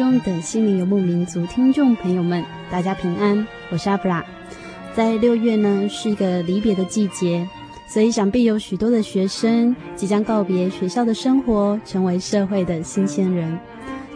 [0.00, 4.24] 中的心灵游牧民族听众朋友们，大家平安，我是阿布拉。
[4.94, 7.46] 在六月呢，是一个离别的季节，
[7.86, 13.58] 所以想必有许多的学生即将告别学校的生活，成为社会的新鲜人。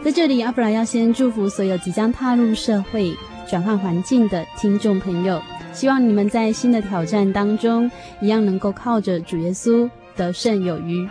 [0.03, 3.15] 在这里，阿布拉要先祝福所有即将踏入社会、
[3.47, 5.39] 转换环境的听众朋友，
[5.71, 11.07] 希望你们在新的挑战当中，一样能够靠着主耶稣得胜有余。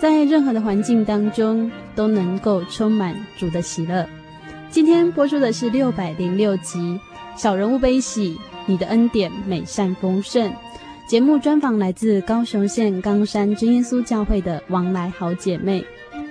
[0.00, 4.06] 在任何的环境当中，都能够充满主的喜乐。
[4.70, 6.78] 今天播出的是六百零六集
[7.36, 8.34] 《小人物悲喜》，
[8.66, 10.52] 你的恩典美善丰盛。
[11.08, 15.84] 节目专访来自高雄县冈山真耶稣教会的王来好姐妹。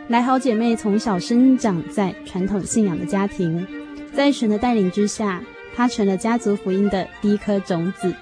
[0.07, 3.65] 来好姐妹从小生长在传统信仰的家庭，
[4.13, 5.41] 在神的带领之下，
[5.75, 8.13] 她成了家族福音的第一颗种子，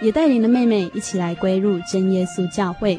[0.00, 2.98] 也带领了妹妹一起来归入真耶稣教会。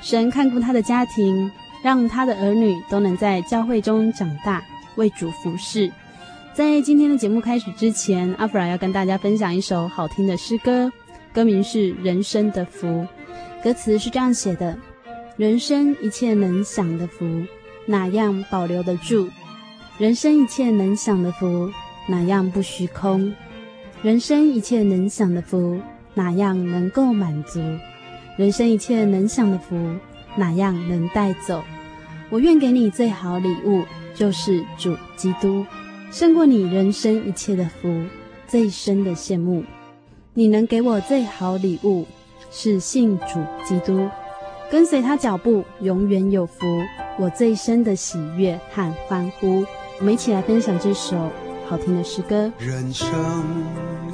[0.00, 1.50] 神看顾他的家庭，
[1.82, 4.62] 让他的儿女都能在教会中长大，
[4.96, 5.90] 为主服侍。
[6.54, 10.90] 在今天的节目开始之前，阿弗拉要跟大家分享一首好听的诗歌，
[11.32, 12.86] 歌名是《人生的福》。
[13.62, 14.76] 歌词是这样写的：
[15.36, 17.42] 人生一切能享的福，
[17.86, 19.28] 哪样保留得住？
[19.98, 21.70] 人生一切能享的福，
[22.08, 23.32] 哪样不虚空？
[24.02, 25.80] 人生一切能享的福，
[26.14, 27.60] 哪样能够满足？
[28.38, 29.76] 人生一切能享的福，
[30.36, 31.60] 哪样能带走？
[32.30, 33.82] 我愿给你最好礼物，
[34.14, 35.66] 就是主基督，
[36.12, 38.04] 胜过你人生一切的福，
[38.46, 39.64] 最深的羡慕。
[40.34, 42.06] 你能给我最好礼物，
[42.52, 44.08] 是信主基督，
[44.70, 46.64] 跟随他脚步，永远有福。
[47.18, 49.64] 我最深的喜悦和欢呼。
[49.98, 51.16] 我们一起来分享这首
[51.66, 52.52] 好听的诗歌。
[52.60, 53.08] 人生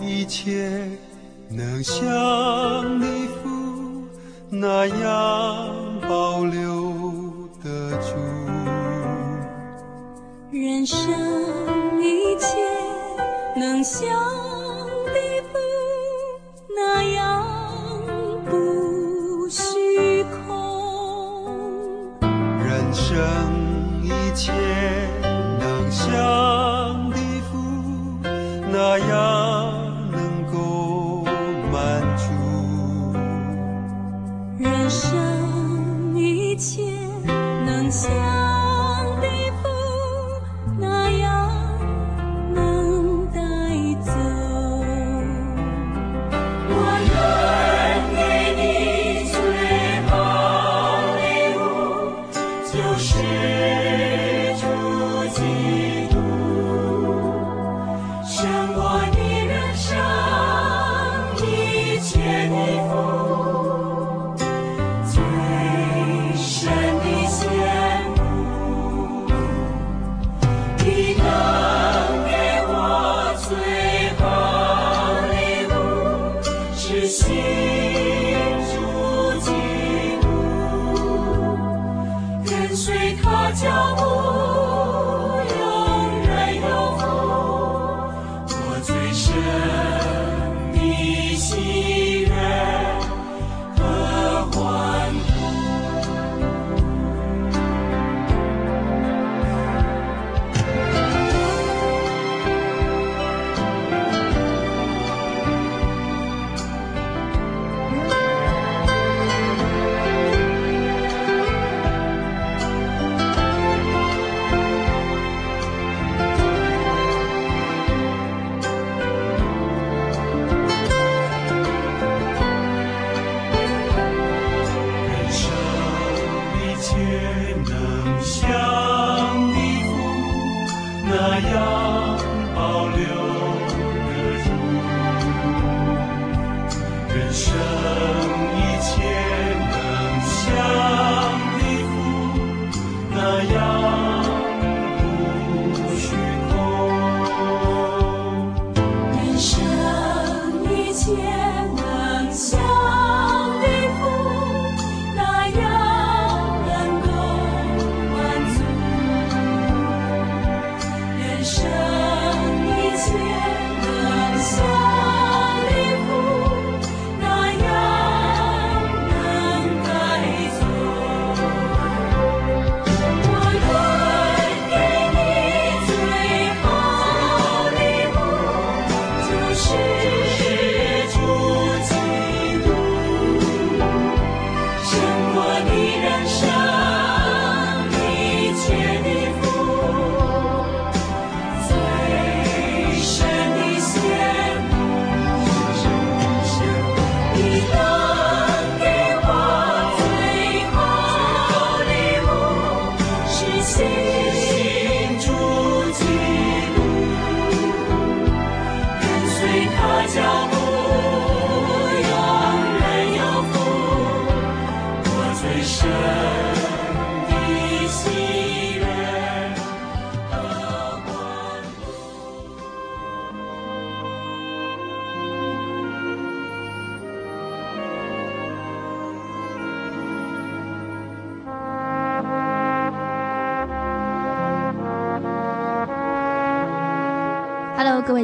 [0.01, 0.89] 一切
[1.51, 2.01] 能享
[2.99, 3.07] 的
[3.43, 3.54] 福。
[4.57, 5.75] 那样
[6.09, 6.93] 保留
[7.63, 8.15] 得住？
[10.53, 11.03] 人生
[12.01, 12.47] 一切
[13.57, 15.19] 能享的
[15.53, 15.59] 福，
[16.77, 17.45] 那样
[18.49, 20.47] 不虚空。
[22.61, 23.13] 人生
[24.05, 24.53] 一切
[25.59, 26.07] 能享
[27.11, 27.17] 的
[27.51, 27.59] 福，
[28.71, 29.34] 那样。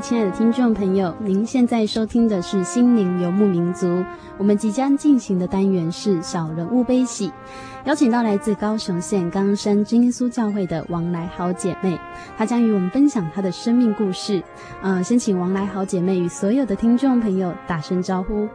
[0.00, 3.86] 亲爱的听众朋友，您现在收听的是《心灵游牧民族》。
[4.38, 7.30] 我们即将进行的单元是小人物悲喜，
[7.84, 11.98] 邀请到来自高雄县冈山真耶稣教会的王来好姐妹，
[12.38, 14.42] 她将与我们分享她的生命故事。
[14.80, 18.48] 呃，先请王来好姐妹与所有的听众朋友打声招呼。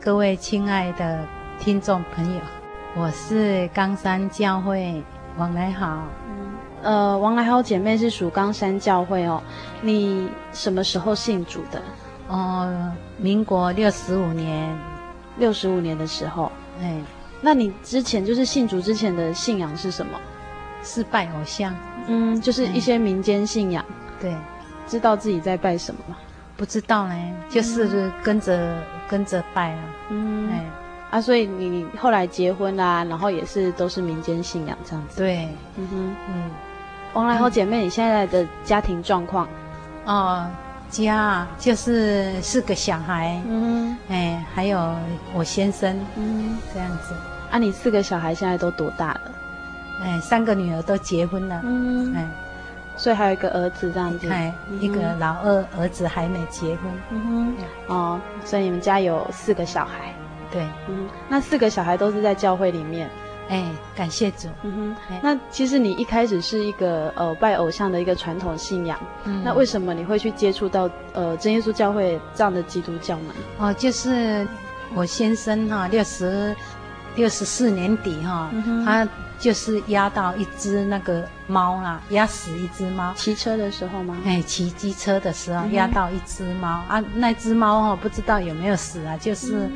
[0.00, 1.26] 各位亲爱的
[1.58, 2.40] 听众朋友，
[2.96, 5.02] 我是冈山教会
[5.36, 6.04] 王来好。
[6.82, 9.42] 呃，王来好姐妹是属冈山教会哦。
[9.82, 11.82] 你什么时候信主的？
[12.28, 14.78] 哦，民国六十五年，
[15.36, 16.50] 六十五年的时候。
[16.80, 17.00] 哎，
[17.40, 20.18] 那你之前就是信主之前的信仰是什么？
[20.82, 21.74] 是拜偶像。
[22.06, 23.84] 嗯，就是一些民间信仰。
[24.20, 24.34] 对，
[24.86, 26.16] 知道自己在拜什么吗？
[26.56, 27.14] 不知道呢，
[27.48, 29.82] 就是跟着、嗯、跟着拜啊。
[30.08, 30.64] 嗯，哎，
[31.10, 35.18] 啊，所以你后来结婚啦、啊，然后也是都是民间信仰这样子。
[35.18, 36.50] 对，嗯哼，嗯。
[37.12, 39.48] 王来好姐妹，你现在的家庭状况？
[40.06, 40.46] 哦，
[40.88, 44.94] 家就是四个小孩，嗯，哎，还有
[45.34, 47.14] 我先生，嗯，这样子。
[47.50, 49.20] 啊，你四个小孩现在都多大了？
[50.04, 52.28] 哎，三个女儿都结婚了，嗯，哎，
[52.96, 54.30] 所以还有一个儿子这样子。
[54.30, 57.54] 哎，一个老二儿子还没结婚，嗯
[57.88, 60.14] 哼，哦，所以你们家有四个小孩。
[60.52, 63.10] 对，嗯，那四个小孩都是在教会里面。
[63.50, 63.64] 哎，
[63.96, 64.46] 感谢主。
[64.62, 73.34] 嗯哼，那其实你一开始是一个呃拜偶像的一个传统信仰，嗯，那为什么你会去接触到呃真耶稣教会这样的基督教呢？
[73.58, 74.46] 哦，就是
[74.94, 76.54] 我先生哈，六十
[77.16, 79.08] 六十四年底哈，嗯，他
[79.40, 83.12] 就是压到一只那个猫啊，压死一只猫。
[83.16, 84.16] 骑车的时候吗？
[84.24, 89.68] 哎，骑机车的时候压到一只猫，嗯，啊，那只猫哈不知道有没有死啊，就是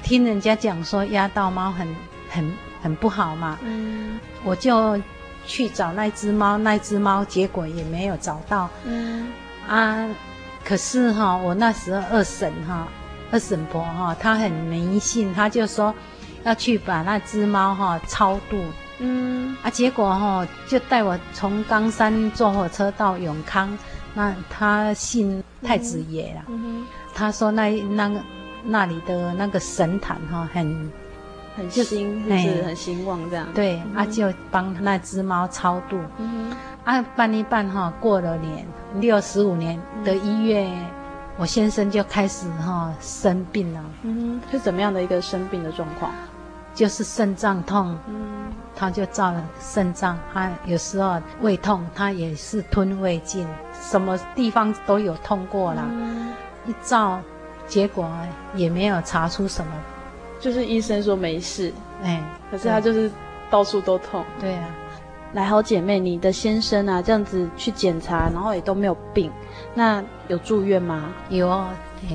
[0.00, 1.88] 听人家讲说压到猫很
[2.30, 2.52] 很。
[2.84, 5.00] 很不好嘛，嗯，我就
[5.46, 9.28] 去找那只猫，那只猫结果也没有找到，嗯，
[9.66, 10.06] 啊，
[10.62, 12.86] 可是哈，我那时候二婶哈，
[13.30, 15.94] 二婶婆哈，她很迷信，她就说
[16.44, 18.62] 要去把那只猫哈超度，
[18.98, 23.78] 嗯，啊，结果哈就带我从冈山坐火车到永康，
[24.12, 28.20] 那她信太子爷了，嗯，她说那那个
[28.62, 30.92] 那里的那个神坛哈很。
[31.56, 33.46] 很兴，就是很兴旺这样。
[33.54, 35.98] 对，嗯、啊，就帮那只猫超度。
[36.18, 36.52] 嗯
[36.84, 38.66] 啊，办一办哈，过了年
[39.00, 40.86] 六十五年的一月，嗯，
[41.38, 43.80] 我先生就开始哈生病了。
[44.02, 46.12] 嗯，是怎么样的一个生病的状况？
[46.74, 47.96] 就是肾脏痛。
[48.08, 53.48] 嗯，他就照了肾脏，他有时候胃痛，他也是吞胃镜，
[53.80, 55.82] 什么地方都有痛过了。
[55.88, 56.32] 嗯，
[56.66, 57.20] 一照，
[57.66, 58.10] 结果
[58.54, 59.72] 也没有查出什么。
[60.40, 61.72] 就是医生说没事，
[62.02, 63.10] 哎，可是他就是
[63.50, 64.24] 到处都痛。
[64.40, 64.68] 对啊，
[65.32, 69.30] 来好姐妹，你的先生啊，这样子去检查，然后也都没有病，
[69.74, 71.12] 那有住院吗？
[71.28, 71.68] 有哦，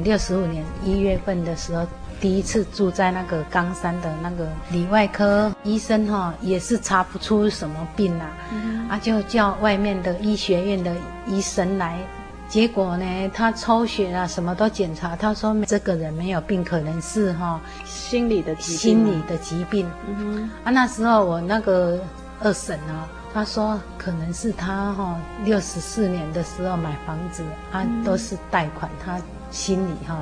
[0.03, 1.85] 六十五年一月份的时候
[2.21, 10.93] 第一次住在那个冈山的那个里外科医生哈，也是查不出什么病啊，嗯、啊就叫外面的医学院的
[11.25, 11.97] 医生来，
[12.49, 19.89] 结果呢，他抽血啊，什么都检查，他说这个人没有病，可能是哈心理的疾病心理的疾病。
[20.07, 21.99] 嗯哼，啊那时候我那个
[22.41, 25.15] 二婶啊，他说可能是他哈
[25.45, 30.17] 六十四年的时候买房子，啊都是贷款，他心里哈。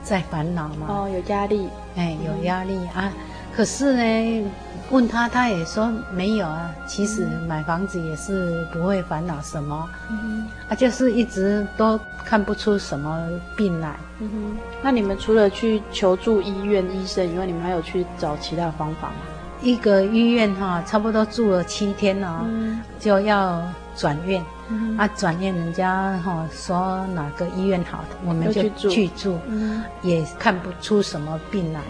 [0.00, 0.86] 在烦恼嘛？
[0.88, 3.12] 哦，有压力，哎，有压力、嗯、啊。
[3.54, 4.50] 可是呢，
[4.90, 6.70] 问他，他也说没有啊。
[6.86, 13.96] 其实买房子也是不会烦恼什么，嗯，啊，就是一直都看不出什么病来。
[14.20, 14.56] 嗯哼。
[14.82, 19.14] 那你们除了去求助医院医生以外，你们还有去找其他方法吗？
[19.60, 23.62] 一个医院哈，差不多住了七天哦，嗯、就要
[23.96, 24.42] 转院。
[24.70, 31.80] 嗯、啊，转院人家哈说哪个医院好，我们就去住，去住嗯、也看不出什么病来。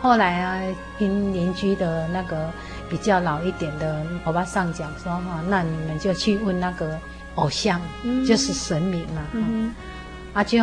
[0.00, 0.60] 嗯、后来啊，
[0.98, 2.50] 听邻居的那个
[2.88, 6.98] 比较老一点的欧巴上讲说哈，那你们就去问那个
[7.34, 9.22] 偶像，嗯、就是神明嘛。
[9.32, 9.74] 嗯、
[10.32, 10.58] 啊，就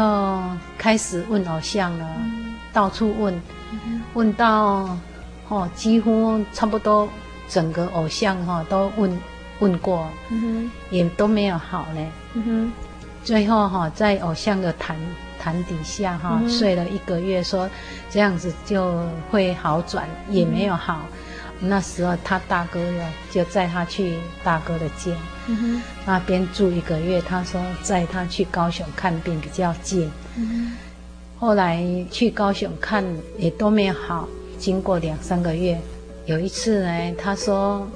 [0.77, 3.33] 开始问偶像了，嗯、到处问，
[3.71, 4.97] 嗯、问到
[5.49, 7.07] 哦，几乎差不多
[7.47, 9.17] 整个偶像哈都问。
[9.59, 12.11] 问过，嗯哼，也都没有好呢。
[12.35, 12.71] 嗯哼，
[13.23, 14.95] 最后哈，在偶像的坛
[15.47, 17.69] 坛底下哈，睡了一个月，说
[18.09, 19.01] 这样子就
[19.31, 21.05] 会好转，也没有好。
[21.61, 25.11] 那时候他大哥呢，就载他去大哥的家，
[25.47, 27.21] 嗯，那边住一个月。
[27.21, 30.11] 他说载他去高雄看病比较近。
[30.35, 30.73] 嗯，
[31.39, 33.05] 后来去高雄看
[33.37, 34.27] 也都没有好。
[34.57, 35.79] 经过两三个月，
[36.25, 37.87] 有一次呢，他说。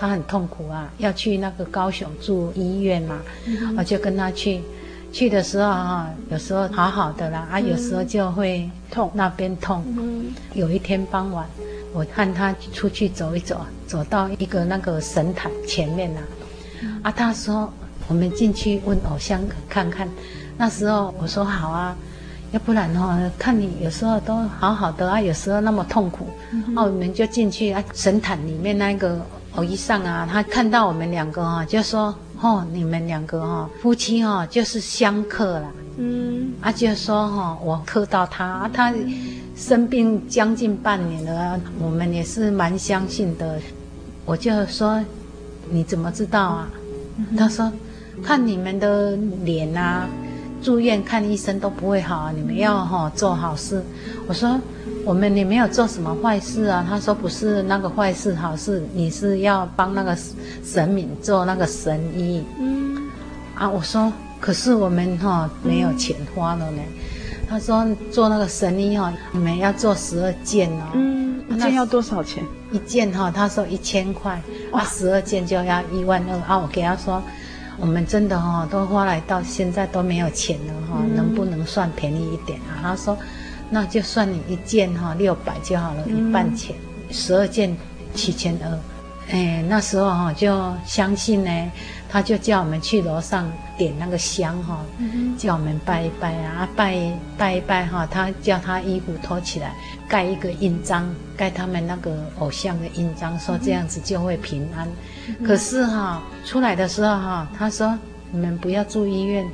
[0.00, 4.60] 他很痛苦啊，要去那个高雄住医院嘛，嗯、我就跟他去。
[5.12, 9.82] 去的时候啊，有时候好好的啦，嗯、啊，有时候就会痛，那边痛。
[9.96, 11.46] 嗯、有一天傍晚，
[11.92, 16.20] 我看他出去走一走，走到一个那个神坛前面呐，
[16.82, 17.72] 嗯、啊，他说
[18.06, 20.08] 我们进去问偶像看看。
[20.56, 21.96] 那时候我说好啊，
[22.52, 29.20] 要不然哈，看你有时候都好好的啊，有时候那么痛苦，嗯、啊，我们就进去啊，神坛里面那个。
[29.54, 38.94] 偶一上啊，他看到我们两个啊，就说：“哦，你们两个哈，夫妻哈，就是相克啦。”嗯，啊，就说哈，我克到他，他
[39.56, 43.58] 生病将近半年了，我们也是蛮相信的。
[44.24, 45.02] 我就说
[45.70, 46.70] ：“你怎么知道啊？”
[47.36, 47.72] 他说
[48.22, 50.08] ：“看你们的脸啊，
[50.62, 53.82] 住院看医生都不会好啊，你们要哈做好事。”
[54.26, 54.60] 我说。
[55.04, 60.14] 我们你没有做什么坏事啊，他说不是那个坏事好事，你是要帮那个
[60.62, 62.44] 神明做那个神医。
[62.58, 63.08] 嗯，
[63.54, 66.82] 啊，我说可是我们哈没有钱花了呢。
[66.82, 70.90] 嗯、他说做那个神医哈，你们要做十二件哦。
[70.92, 72.44] 嗯，一件要多少钱？
[72.70, 74.38] 一件哈，他说一千块，
[74.72, 76.36] 哇，十二件就要一万二。
[76.46, 77.22] 啊，我给他说，
[77.78, 82.78] 我们真的哈都花来到现在都没有钱了哈，嗯、能不能算便宜一点啊？
[82.82, 83.16] 他说。
[83.70, 86.74] 那就算你一件哈六百就好了，一半钱，
[87.10, 87.76] 十二件
[88.14, 88.78] 七千二，
[89.30, 91.70] 哎，那时候哈就相信呢，
[92.08, 94.80] 他就叫我们去楼上点那个香哈，
[95.36, 99.74] 叫我们拜一拜啊，拜拜一拜哈，他叫他衣服脱起来，
[100.08, 101.06] 盖一个印章，
[101.36, 104.88] 盖他们那个偶像的印章，说这样子就会平安。
[105.46, 107.98] 可是哈出来的时候哈，他说
[108.30, 109.46] 你们不要住医院，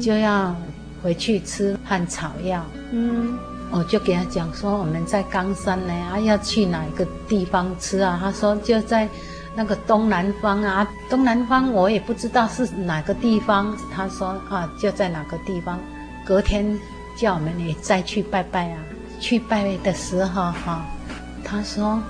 [0.00, 0.54] 就要
[1.02, 2.64] 回去吃汉草药。
[2.92, 3.38] 嗯。
[3.72, 8.18] 我就给他讲说，我们在冈山呢，啊，要去哪一个地方吃啊？
[8.20, 9.08] 他说就在
[9.54, 13.72] 那个东南方啊，东南方我也不知道是哪个地方。
[13.94, 15.78] 他说啊，就在哪个地方。
[16.26, 16.76] 隔天
[17.14, 18.78] 叫我们也再去拜拜啊。
[19.20, 20.84] 去拜的时候哈，
[21.44, 22.02] 他说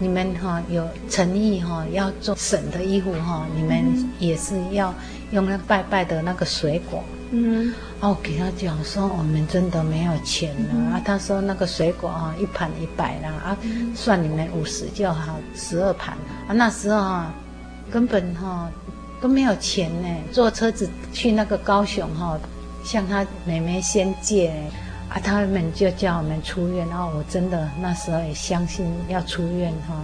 [0.00, 3.84] 你们哈有诚意哈，要做省的衣服哈，你们
[4.18, 4.94] 也是要
[5.30, 7.04] 用那拜拜的那个水果。
[7.32, 11.02] 嗯，哦，给他讲说我们真的没有钱了、嗯、啊。
[11.04, 16.16] 他说那个水果啊，一盘一百啦啊，嗯、算你们五十就好，十二盘
[16.48, 16.54] 啊。
[16.54, 17.32] 那时候啊，
[17.90, 18.72] 根本哈、啊、
[19.20, 20.08] 都没有钱呢。
[20.32, 22.40] 坐车子去那个高雄哈、啊，
[22.82, 24.52] 向他妹妹先借
[25.10, 26.88] 啊，他们就叫我们出院。
[26.88, 30.00] 然后我真的那时候也相信要出院哈、啊，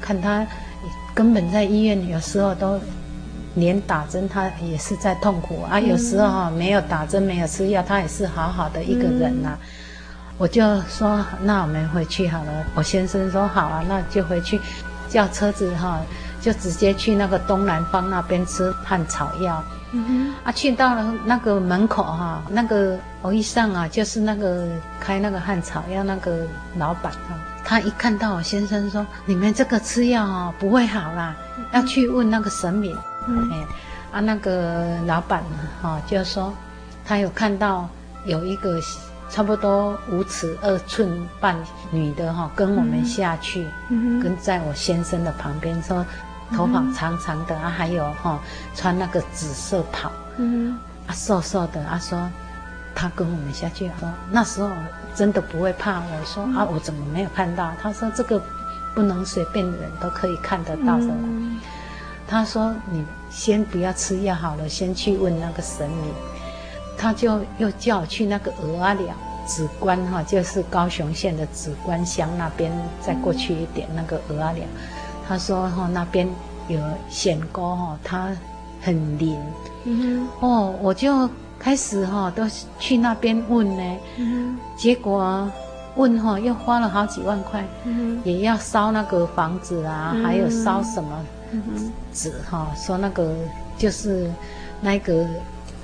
[0.00, 0.44] 看他
[1.14, 2.80] 根本在医院有时候都。
[3.58, 9.58] 连打针他也是在痛苦啊，有时候哈没有打针没有吃药，他也是好好的一个人呐、啊。
[9.58, 9.66] 嗯、
[10.36, 12.52] 我就说那我们回去好了。
[12.74, 14.60] 我先生说好啊，那就回去，
[15.08, 16.02] 叫车子哈
[16.46, 19.60] 就直接去那个东南方那边吃汉草药。
[19.90, 24.68] 嗯啊，去到了那个门口哈，那个我一上啊，就是那个
[25.00, 27.34] 开那个汉草药那个老板哈，
[27.64, 31.34] 他一看到我先生说：“你们这个吃药啊不会好啦，
[31.72, 33.66] 要去问那个神明。”嗯，哎，
[34.12, 35.42] 啊，那个老板
[35.82, 36.54] 哈就说
[37.04, 37.88] 他有看到
[38.24, 38.80] 有一个
[39.30, 41.10] 差不多五尺二寸
[41.40, 41.56] 半
[41.90, 46.04] 女的哈，跟我们下去，嗯，跟在我先生的旁边说。
[46.54, 48.40] 头发长长的啊，还有哈、哦，
[48.74, 52.30] 穿那个紫色袍，嗯，啊瘦瘦的啊，说
[52.94, 54.70] 他跟我们下去，说那时候
[55.14, 56.00] 真的不会怕。
[56.00, 57.72] 我说、嗯、啊，我怎么没有看到？
[57.82, 58.40] 他说这个
[58.94, 61.06] 不能随便的人都可以看得到的。
[61.08, 61.58] 嗯、
[62.28, 66.14] 他说你先不要吃药好了，先去问那个神明。
[66.98, 69.14] 他就又叫我去那个鹅阿寮
[69.46, 72.72] 紫关哈，就是高雄县的紫关乡那边，
[73.02, 74.64] 再过去一点、嗯、那个鹅阿寮。
[75.28, 76.28] 他说：“哈，那边
[76.68, 76.78] 有
[77.08, 78.30] 险沟哈，他
[78.80, 79.36] 很灵。
[79.84, 81.28] 嗯哼，哦，我就
[81.58, 82.44] 开始哈，都
[82.78, 83.96] 去那边问呢。
[84.16, 85.50] 嗯哼，结果
[85.96, 87.64] 问哈，又花了好几万块。
[87.84, 91.24] 嗯哼，也要烧那个房子啊，嗯、还有烧什么
[92.12, 93.34] 纸哈，说那个
[93.76, 94.30] 就是
[94.80, 95.26] 那个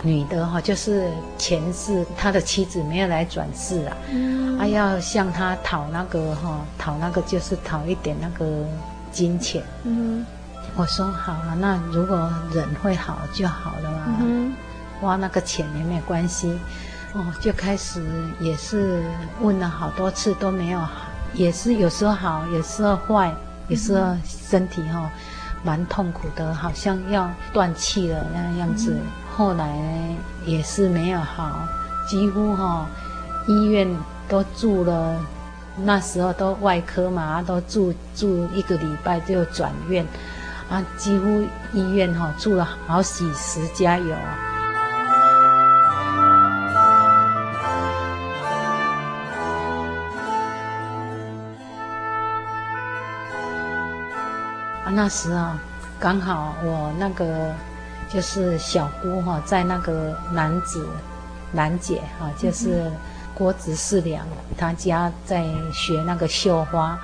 [0.03, 1.09] 女的哈，就是
[1.39, 8.47] 前世他的妻子没有来转世啊，嗯、啊，要向他讨那个哈，讨那个就是讨一点那个。”
[9.13, 10.25] 金钱，嗯，
[10.75, 14.53] 我说好了，那如果人会好就好了嘛，嗯，
[15.01, 16.59] 花那个钱也没有关系，
[17.13, 18.03] 哦，就开始
[18.41, 19.03] 也是
[19.41, 23.33] 问了好多次都没有好，也是有时候好，有时候坏，
[23.69, 25.11] 有时候身体哈、哦、
[25.63, 28.97] 蛮痛苦的，好像要断气了那样子，
[29.37, 29.77] 后来
[30.47, 31.69] 也是没有好，
[32.09, 32.87] 几乎哈、哦、
[33.47, 33.87] 医院
[34.27, 35.17] 都住了。
[35.75, 40.07] 那时候都外科嘛，都住住一个礼拜就转院，
[40.71, 44.39] 啊，几乎医院哈、住了好几十家有啊。
[54.95, 55.53] 那时候
[55.99, 57.51] 刚好我那个
[58.11, 60.87] 就是小姑哈，在那个男子
[61.51, 62.93] 男姐哈，就是。
[63.35, 66.99] 郭子四良，他家在学那个绣花，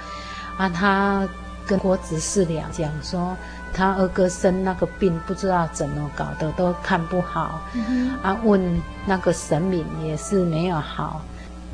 [0.57, 1.27] 啊，他
[1.67, 3.37] 跟郭子四良讲说，
[3.73, 11.23] 他二哥生那个病不知道怎么搞的，都看不好，嗯、啊，问那个神明也是没有好。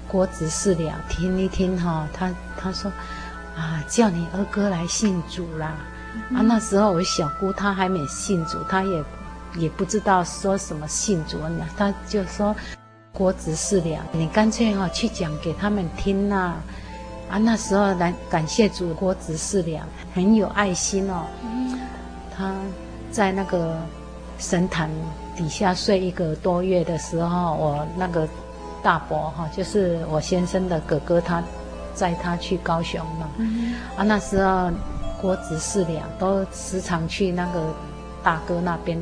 [0.08, 2.90] 郭子四良听一听哈，他他说，
[3.56, 5.74] 啊，叫你二哥来信主啦，
[6.30, 9.04] 嗯、啊，那时候我小姑她还没信主，她也
[9.56, 12.54] 也不知道说什么信主呢，她就说。
[13.14, 16.56] 郭子四两，你干脆哈去讲给他们听呐，啊，
[17.30, 21.22] 啊那时候来感谢主，郭子四两很有爱心哦，
[22.36, 22.52] 他
[23.12, 23.78] 在那个
[24.36, 24.90] 神坛
[25.36, 28.28] 底下睡一个多月的时候，我那个
[28.82, 31.40] 大伯哈，就是我先生的哥哥，他
[31.94, 33.30] 载他去高雄嘛，
[33.96, 34.72] 啊那时候
[35.22, 37.72] 国子四两都时常去那个
[38.24, 38.98] 大哥那边。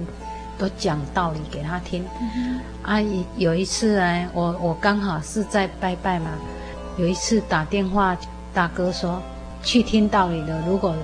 [0.62, 2.04] 都讲道理给他听，
[2.36, 3.00] 嗯、啊，
[3.36, 6.30] 有一次呢，我我刚好是在拜拜嘛，
[6.96, 8.16] 有一次打电话，
[8.54, 9.20] 大哥说
[9.64, 10.94] 去听道理的，如果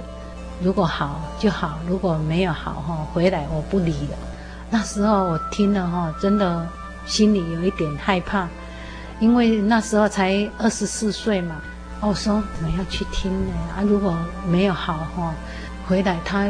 [0.63, 4.17] 如果好就好，如果没有好哈，回来我不理了。
[4.71, 6.65] 那时候我听了哈，真的
[7.05, 8.47] 心里有一点害怕，
[9.19, 11.57] 因为那时候才二十四岁嘛。
[12.01, 14.17] 我说我要去听呢，啊，如果
[14.49, 15.35] 没有好哈，
[15.89, 16.47] 回来他。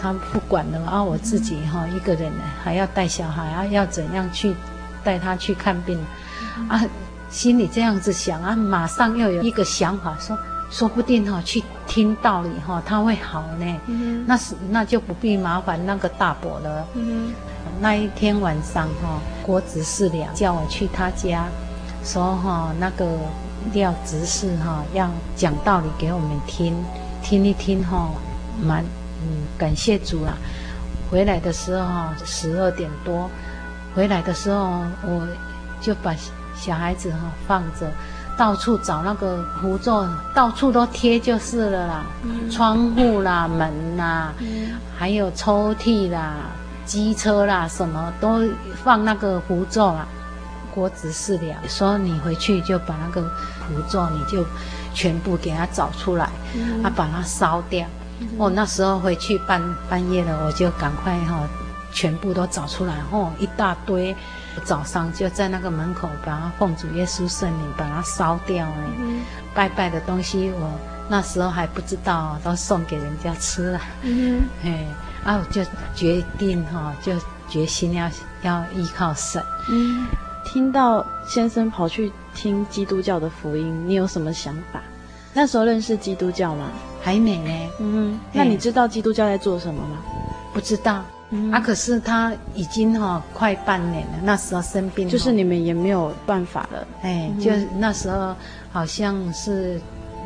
[0.00, 1.02] 他不管了啊！
[1.02, 4.54] 我自己哈一个人呢，还要带小孩啊，要怎样去
[5.02, 5.98] 带他去看病
[6.68, 6.82] 啊？
[7.30, 10.38] 心里这样子想啊，马上又有一个想法说，
[10.70, 14.24] 说不定哈去听道理哈，他会好呢。
[14.26, 16.86] 那是那就不必麻烦那个大伯了。
[16.94, 17.32] 嗯
[17.80, 21.46] 那一天晚上哈，郭子四两叫我去他家，
[22.02, 23.06] 说哈那个
[23.72, 26.74] 廖执事哈要讲道理给我们听，
[27.22, 28.08] 听一听哈，
[28.60, 28.84] 蛮。
[29.22, 30.36] 嗯，感谢主啊！
[31.10, 33.30] 回来的时候十二点多，
[33.94, 35.26] 回来的时候我
[35.80, 36.14] 就把
[36.54, 37.90] 小孩子哈放着，
[38.36, 46.34] 到处找那个符咒，到处都贴就是了啦，嗯、窗户啦、门啦，嗯、还有抽屉啦、
[46.84, 48.42] 机车啦，什么都
[48.84, 50.06] 放那个符咒啦。
[50.74, 53.22] 国子四两说：“你回去就把那个
[53.66, 54.44] 符咒，你就
[54.94, 57.84] 全部给他找出来，嗯、啊，把它烧掉。”
[58.38, 61.48] 哦，那时候回去半半夜了，我就赶快哈、哦，
[61.92, 64.14] 全部都找出来，哦，一大堆，
[64.64, 69.20] 早上就在那个门口把它奉主耶稣圣名把它烧掉哎，嗯、
[69.54, 70.70] 拜拜的东西我
[71.08, 73.80] 那时候还不知道，都送给人家吃了。
[74.02, 74.86] 嗯嘿，
[75.24, 75.62] 啊，我就
[75.94, 77.12] 决定哈，就
[77.48, 78.10] 决心要
[78.42, 79.42] 要依靠神。
[79.68, 80.06] 嗯，
[80.44, 84.80] 听到先生跑去听基督教的福音，你有什么想法？
[85.38, 86.68] 那时候认识基督教吗？
[87.00, 87.70] 还没呢。
[87.78, 89.98] 嗯，那你知道基督教在做什么吗？
[90.52, 91.00] 不知道。
[91.30, 96.84] 嗯、啊，可是他已经哈快半年了，那时候生病，就是你们也没有办法了。
[97.02, 98.34] 哎，就那时候
[98.72, 99.80] 好像是。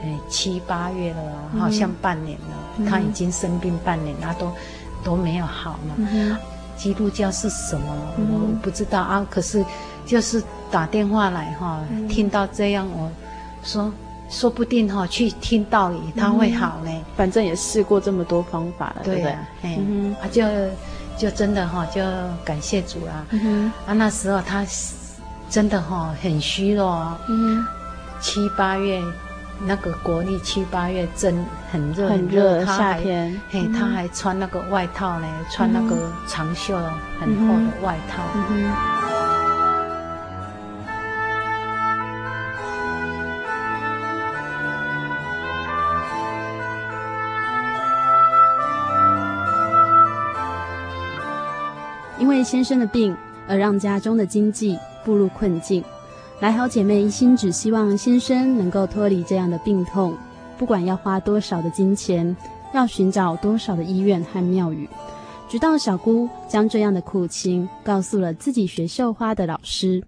[0.05, 1.21] 哎，七八月了，
[1.61, 4.51] 好像半年了，嗯、他已经生病半年他，都
[5.05, 5.95] 都没有好嘛。
[5.97, 6.37] 嗯、
[6.77, 7.87] 基督教是什么？
[8.19, 9.25] 嗯、我不知道啊。
[9.31, 9.65] 可是
[10.05, 13.09] 就是打电话来哈，嗯、听到这样，我
[13.63, 13.93] 说
[14.33, 16.91] 说不定哈去听道理他会好呢。
[17.17, 19.37] 反正也试过这么多方法了，对不对？
[19.63, 19.79] 哎，
[20.21, 20.43] 啊就
[21.17, 22.03] 就真的哈，就
[22.45, 23.25] 感谢主啦。
[23.31, 24.67] 嗯、啊，那时候他
[25.49, 27.65] 真的哈很虚弱，嗯、
[28.21, 29.01] 七八月。
[29.65, 36.77] 那个国历七八月真很热很热，夏天，嘿，他还穿那个外套呢，穿那个长袖
[37.21, 38.25] 很厚的外套。
[38.51, 38.65] 因
[52.33, 53.15] 为先生的病
[53.47, 55.85] 而让家中的经济步入困境。
[56.41, 60.17] 来好姐妹一心只希望先生能够脱离这样的病痛，
[60.59, 62.35] 不管要花多少的金钱，
[62.73, 64.89] 要寻找多少的医院和庙宇，
[65.49, 70.03] 直到小姑将这样的苦情告诉了自己学绣花的老师，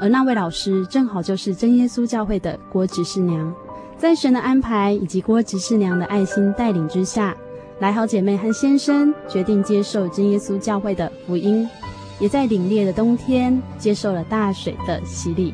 [0.00, 3.52] 而那位老师正好就是真耶稣教会的郭执事娘。
[3.98, 7.36] 在神的安排以及郭执事娘的爱心带领之下，
[7.80, 11.68] 来好姐妹和先生决定接受真耶稣教会的福音，
[12.20, 15.52] 也在凛冽的冬天接受了大水的洗礼。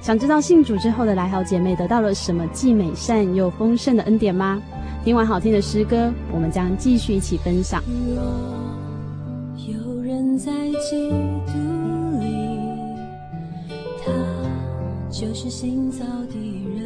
[0.00, 4.62] 想知道信主之后的来好姐妹得到了什么既美善又丰盛的恩典吗？
[5.04, 7.82] 听完好听的诗歌，我们将继续一起分享。
[9.56, 11.10] 有人在基
[11.46, 11.52] 督
[12.20, 12.60] 里，
[14.04, 14.12] 他
[15.10, 16.34] 就是新造的
[16.76, 16.85] 人，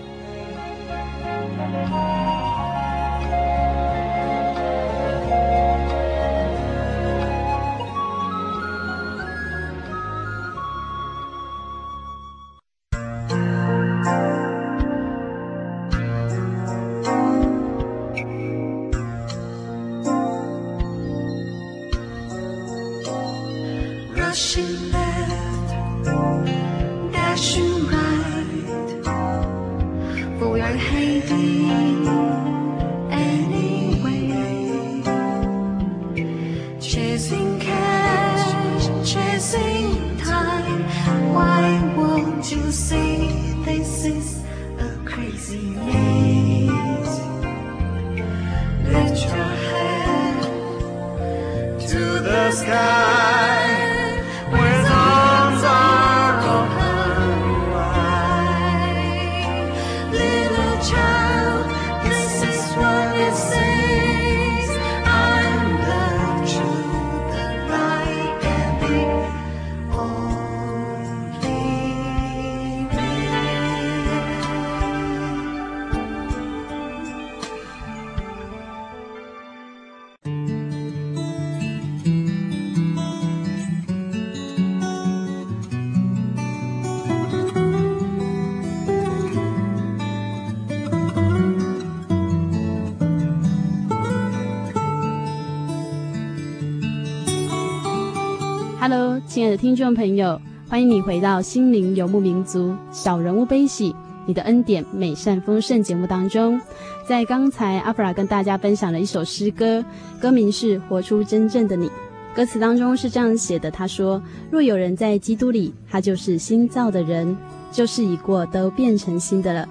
[99.33, 106.59] 亲爱的听众朋友，欢迎你回到《心灵游牧民族》小人物悲喜，你的恩典美善丰盛节目当中。
[107.07, 109.85] 在刚才，阿弗拉跟大家分享了一首诗歌，
[110.19, 111.87] 歌名是《活出真正的你》。
[112.35, 117.37] 歌词当中是这样写的：他说，若有人在基督里，他就是新造的人，
[117.71, 119.65] 旧事已过，都变成新的了。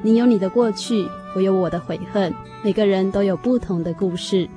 [0.00, 4.48] 你有你的过去，我有我的悔恨，每个人都有不同的故事。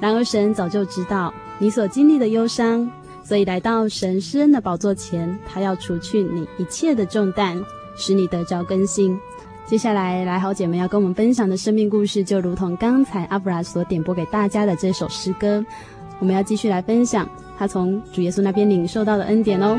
[0.00, 2.86] 然而，神早就知道你所经历的忧伤。
[3.26, 7.60] 所以来到神施恩的宝座前，他要除去你一切的重担，
[7.96, 9.18] 使你得着更新。
[9.66, 15.64] 接下来，来好姐妹要跟我们分享的生命故事，就如同刚才阿布拉所点播给大家的这首诗歌，
[16.20, 19.76] 我们要继续来分享他从主耶稣那边领受到的恩典哦。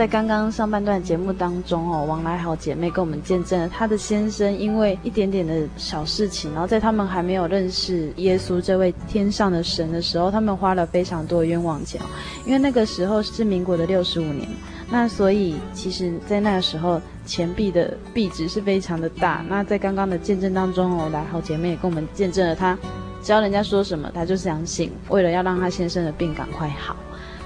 [0.00, 12.00] 在刚刚上半段节目当中哦，王来好姐妹跟我们见证了她的先生因为一点点的小事情，然后在他们还没有认识耶稣这位天上的神的时候，他们花了非常多的冤枉钱，
[12.46, 14.48] 因为那个时候是民国的六十五年，
[14.90, 19.44] 那所以其实在那个时候钱币的币值是非常的大。
[19.50, 22.74] 那在刚刚的见证当中哦，来好姐妹也跟我们见证了她，
[23.22, 26.96] 只要人家说什么，她就相信，为了要让她先生的病赶快好。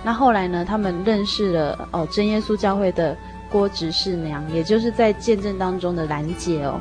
[0.05, 3.17] 那后来呢，他们认识了哦，真耶稣教会的
[3.51, 6.79] 郭执事娘，也就是在见证当中的兰姐哦，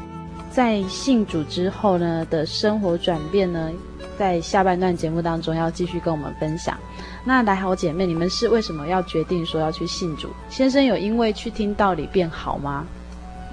[0.51, 3.71] 在信主之后呢的生活转变呢，
[4.19, 6.77] 在下半段节目当中要继续跟我们分享。
[7.23, 10.27] 那来好姐妹，你们是为什么要决定说要去信主？
[10.49, 12.85] 先生有因为去听道理变好吗？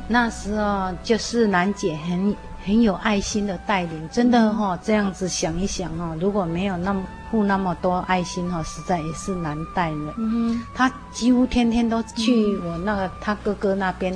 [0.09, 7.03] 那时候就是兰姐很很有爱心的带领，真的哈、哦，这样子想一想哈、哦，如果没有那么。
[7.31, 10.15] 付那么多爱心哈，实在也是难带人。
[10.19, 14.13] 嗯、他几乎天天都去我那个他哥哥那边，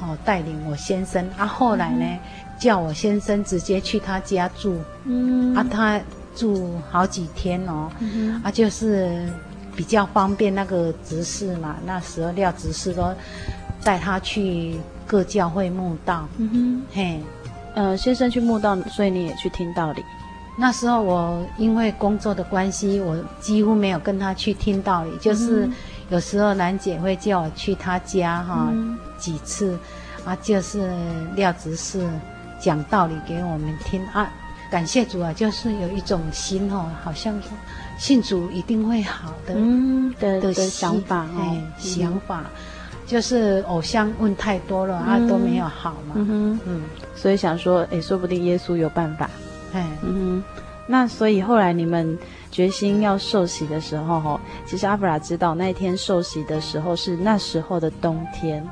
[0.00, 1.28] 哦，带领我先生。
[1.36, 2.20] 啊，后来呢，嗯、
[2.56, 4.80] 叫我先生直接去他家住。
[5.06, 6.00] 嗯，啊，他
[6.36, 7.90] 住好几天哦。
[7.98, 9.28] 嗯、啊，就是
[9.74, 11.74] 比较方便那个执事嘛。
[11.84, 13.12] 那时候廖执事都
[13.82, 16.28] 带他去各教会墓道。
[16.36, 17.20] 嗯哼，嘿，
[17.76, 20.02] 呃，先生去墓道，所以你也去听道理。
[20.58, 25.68] 那时候我因为工作的关系，我几乎没有跟他去听道理，就是
[26.08, 29.78] 有时候兰姐会叫我去他家哈、嗯、几次，
[30.24, 30.90] 啊，就是
[31.34, 32.08] 廖执事
[32.58, 34.32] 讲道理给我们听啊，
[34.70, 37.50] 感谢主啊，就是有一种心哦，好像说
[37.98, 42.44] 信主一定会好的，嗯的的，的想法哦，哎嗯、想法，
[43.06, 46.60] 就是偶像问太多了、嗯、啊都没有好嘛，嗯哼。
[46.66, 46.82] 嗯，
[47.14, 49.30] 所以想说，哎，说不定耶稣有办法。
[49.72, 52.18] 哎，嗯哼，那所以后来你们
[52.50, 58.66] 决心要受洗的时候，哈，其实阿弗拉知道那一天受洗的时候是那时候的冬天，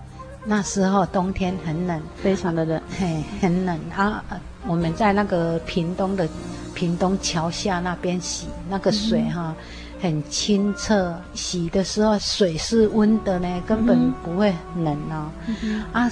[0.44, 3.78] 那时候冬天很冷，非常的冷，嘿，很冷。
[3.94, 4.24] 啊，
[4.66, 6.28] 我们在那个屏东的
[6.74, 9.64] 屏东桥下那边洗，那个水哈、嗯、
[10.00, 15.30] 很清澈，洗的时候水是温的呢，根本不会冷哦。
[15.62, 16.10] 嗯、啊。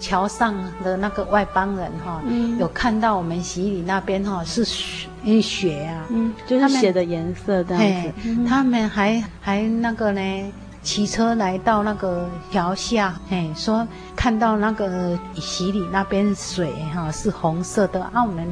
[0.00, 5.08] 桥上的那个外邦人哈，嗯、有看到我们洗礼那边哈是雪，
[5.40, 8.44] 雪啊，嗯，就是血的颜色这样子。
[8.44, 18.46] 他们还还那个呢，骑车来到那个桥下，嘿，说看到那个洗礼那边水哈是红色的，啊，我们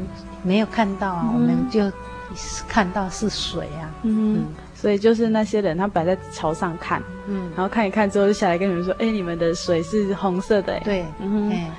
[0.45, 1.91] 没有看到啊，嗯、我们就
[2.69, 4.47] 看到是水啊，嗯。
[4.83, 11.71] 嗯所以就是那些人，他摆在桥上看，嗯，然后看一看之后就下来跟你们说：“哎，你们的水是红色的。”对，嗯，哎，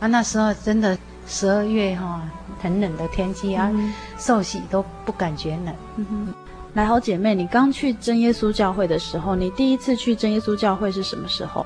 [0.00, 0.96] 啊，那时候真的
[1.26, 2.20] 十二月哈、哦，
[2.60, 5.74] 很冷的天气啊，嗯、受洗都不感觉冷。
[5.96, 6.34] 嗯哼，
[6.74, 11.64] 来好姐妹，你刚去真耶稣教会的时候，你第一次去真耶稣教会是什么时候？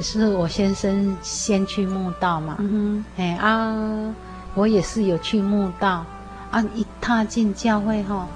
[0.00, 2.54] 是我先生先去墓道嘛。
[2.60, 4.14] 嗯哼，哎啊，
[4.54, 6.04] 我也是有去墓道，
[6.52, 8.26] 啊，一踏进教会哈、哦。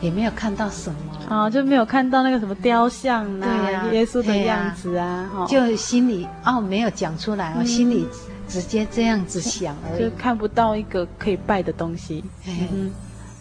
[0.00, 0.98] 也没有看到什么。
[1.28, 8.06] 啊，就没有看到那个什么雕像啊，对啊，耶稣的样子啊，啊就心里哦没有讲出来，我、嗯、心里
[8.46, 12.22] 直接这样子想而已，就看不到一个可以拜的东西。
[12.46, 12.92] 嗯，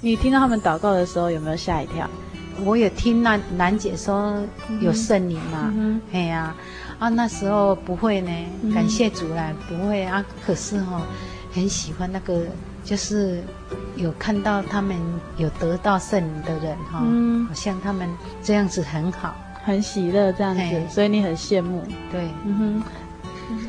[0.02, 2.10] 你听到他们祷告的时候有没有吓一跳？
[2.66, 4.42] 我有听那兰姐说
[4.82, 5.72] 有圣灵嘛，
[6.12, 8.32] 哎呀、嗯，啊那时候不会呢，
[8.74, 11.02] 感谢主来，嗯、不会啊，可是哈、哦、
[11.54, 12.46] 很喜欢那个。
[12.86, 13.44] 就是
[13.98, 14.96] 有看到他们
[15.38, 18.08] 有得到圣灵的人哈，嗯、好像他们
[18.44, 21.84] 这样子很好，很喜乐这样子，所以你很羡慕。
[22.12, 22.84] 对，嗯哼。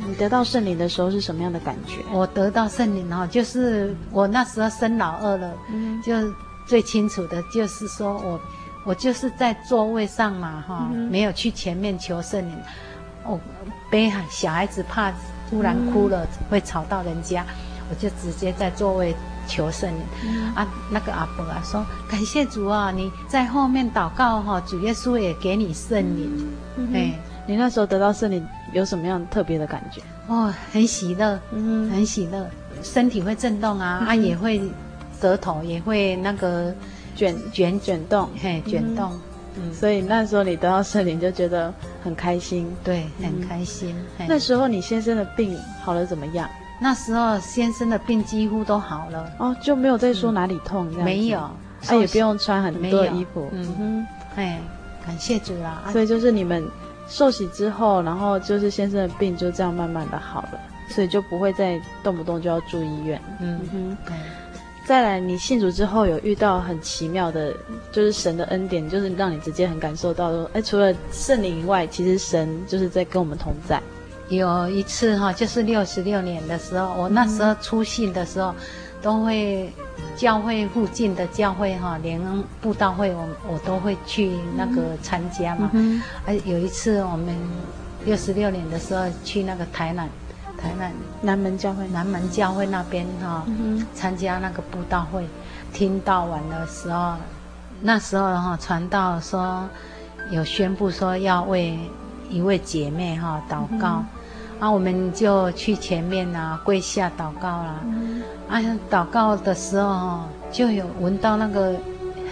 [0.09, 1.97] 你得到圣灵的时候是什么样的感觉？
[2.11, 6.15] 我得到圣灵哈，就是我那时候生老二了，嗯、就
[6.67, 8.41] 最清楚的就是说我
[8.85, 12.57] 我就是在座位上嘛哈，嗯、没有去前面求圣灵，
[13.25, 13.39] 哦，
[13.91, 15.13] 背小孩子怕
[15.51, 17.45] 突然哭了、嗯、会吵到人家。
[17.91, 19.15] 我就直接在座位
[19.47, 26.49] 求圣灵、嗯、啊，那个阿伯啊说，感谢主啊，你在后面祷告哈，主耶稣也给你圣灵。
[26.77, 27.13] 嗯、嘿
[27.47, 30.01] 你那时候得到圣灵有什么样特别的感觉？
[30.27, 32.45] 哦，很喜乐，嗯，很喜乐，
[32.83, 34.61] 身体会震动啊，嗯、啊也会
[35.21, 36.75] 舌头也会那个
[37.15, 39.13] 卷卷卷动，嘿，卷动。
[39.59, 41.73] 嗯，所以那时候你得到圣灵就觉得
[42.03, 43.95] 很开心，对，很开心。
[44.19, 46.51] 嗯、那时候你先生的病好了怎么样？
[46.79, 51.51] 那时候先生的病几乎都好了哦，就没有再说哪里痛这样、嗯、没有，
[51.83, 53.49] 他、啊、也不用穿很多的衣服。
[53.53, 54.07] 嗯哼，
[54.37, 54.61] 哎，
[55.05, 55.83] 感谢主啦！
[55.91, 56.67] 所以就是你们
[57.09, 63.21] 受洗之后，然后就是先生的病就这样慢慢的好了，所以就不会再动不动就要住医院。
[63.41, 64.15] 嗯哼，对。
[64.85, 67.53] 再来，你信主之后有遇到很奇妙的，
[67.91, 73.83] 就是神的恩典，就是让你直接很感受到说，哎，除了圣灵以外，其实神就是在跟我们同在。
[74.29, 78.55] 有一次哈，就是六十六年的时候，我那时候出信的时候，
[79.01, 79.73] 都会
[80.17, 82.21] 教会附近的教会哈，连
[82.61, 85.71] 布道会我我都会去那个参加嘛。
[85.73, 86.03] 嗯。
[86.25, 87.35] 哎，有一次我们
[88.05, 90.09] 六十六年的时候去那个台南。
[90.59, 93.45] 台南南门教会，南门教会那边哈，
[93.95, 95.29] 参加那个布道会，
[95.71, 97.13] 听到完的时候，
[97.83, 99.69] 那时候哈传道说
[100.31, 101.79] 有宣布说要为
[102.31, 104.05] 一位姐妹哈祷告，
[104.59, 107.81] 啊，我们就去前面啊跪下祷告啦，
[108.49, 108.61] 啊，
[108.91, 110.21] 祷告的时候
[110.51, 111.75] 就有闻到那个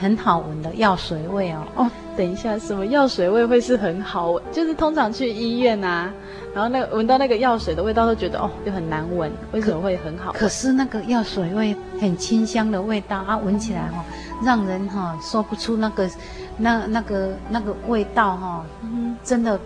[0.01, 1.63] 很好闻的药水味哦。
[1.77, 4.43] 哦，等一下，什么药水味会是很好闻？
[4.53, 6.13] 就是通常去医院啊。
[6.55, 9.29] 然后那个闻到那个药水的味道，都觉得哦，就很难闻。
[9.51, 10.31] 为什么会很好？
[10.33, 14.05] 可是那个药水味很清香的味道啊，闻起来哈、哦，
[14.45, 16.09] 让人哈、哦、说不出那个
[16.57, 19.59] 那那个那个味道哈、哦，嗯，真的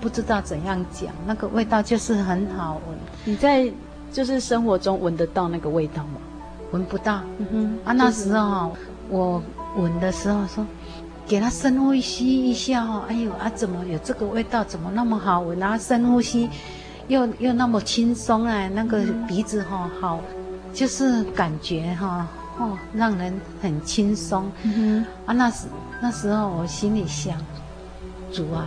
[0.00, 1.10] 不知道怎样讲。
[1.26, 2.98] 那个味道就是很好闻。
[3.24, 3.70] 你在
[4.12, 6.20] 就是生活中闻得到那个味道吗？
[6.70, 7.20] 闻不到。
[7.38, 7.78] 嗯哼。
[7.84, 8.70] 啊，那时候哈，
[9.08, 9.42] 我
[9.76, 10.64] 闻的时候说。
[11.28, 14.62] 给他深呼吸一下哦，哎呦啊，怎么有这个味道？
[14.62, 15.58] 怎么那么好闻？
[15.58, 16.48] 然后深呼吸，
[17.08, 20.20] 又又那么轻松哎，那个鼻子哈好，
[20.72, 22.28] 就是感觉哈
[22.60, 24.48] 哦，让人很轻松。
[24.62, 25.66] 嗯哼啊，那时
[26.00, 27.36] 那时候我心里想，
[28.32, 28.64] 主啊，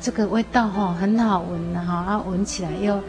[0.00, 3.00] 这个味道哈很好闻哈，啊闻起来又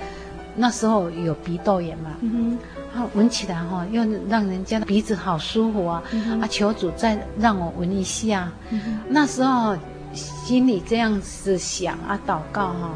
[0.56, 2.12] 那时候有鼻窦炎嘛。
[2.22, 2.58] 嗯
[2.94, 6.04] 哼啊，闻起来哈，又让人家的鼻子好舒服啊！
[6.12, 8.52] 嗯、啊，求主再让我闻一下。
[8.70, 9.78] 嗯、那时候
[10.14, 12.90] 心里这样子想啊，祷告哈，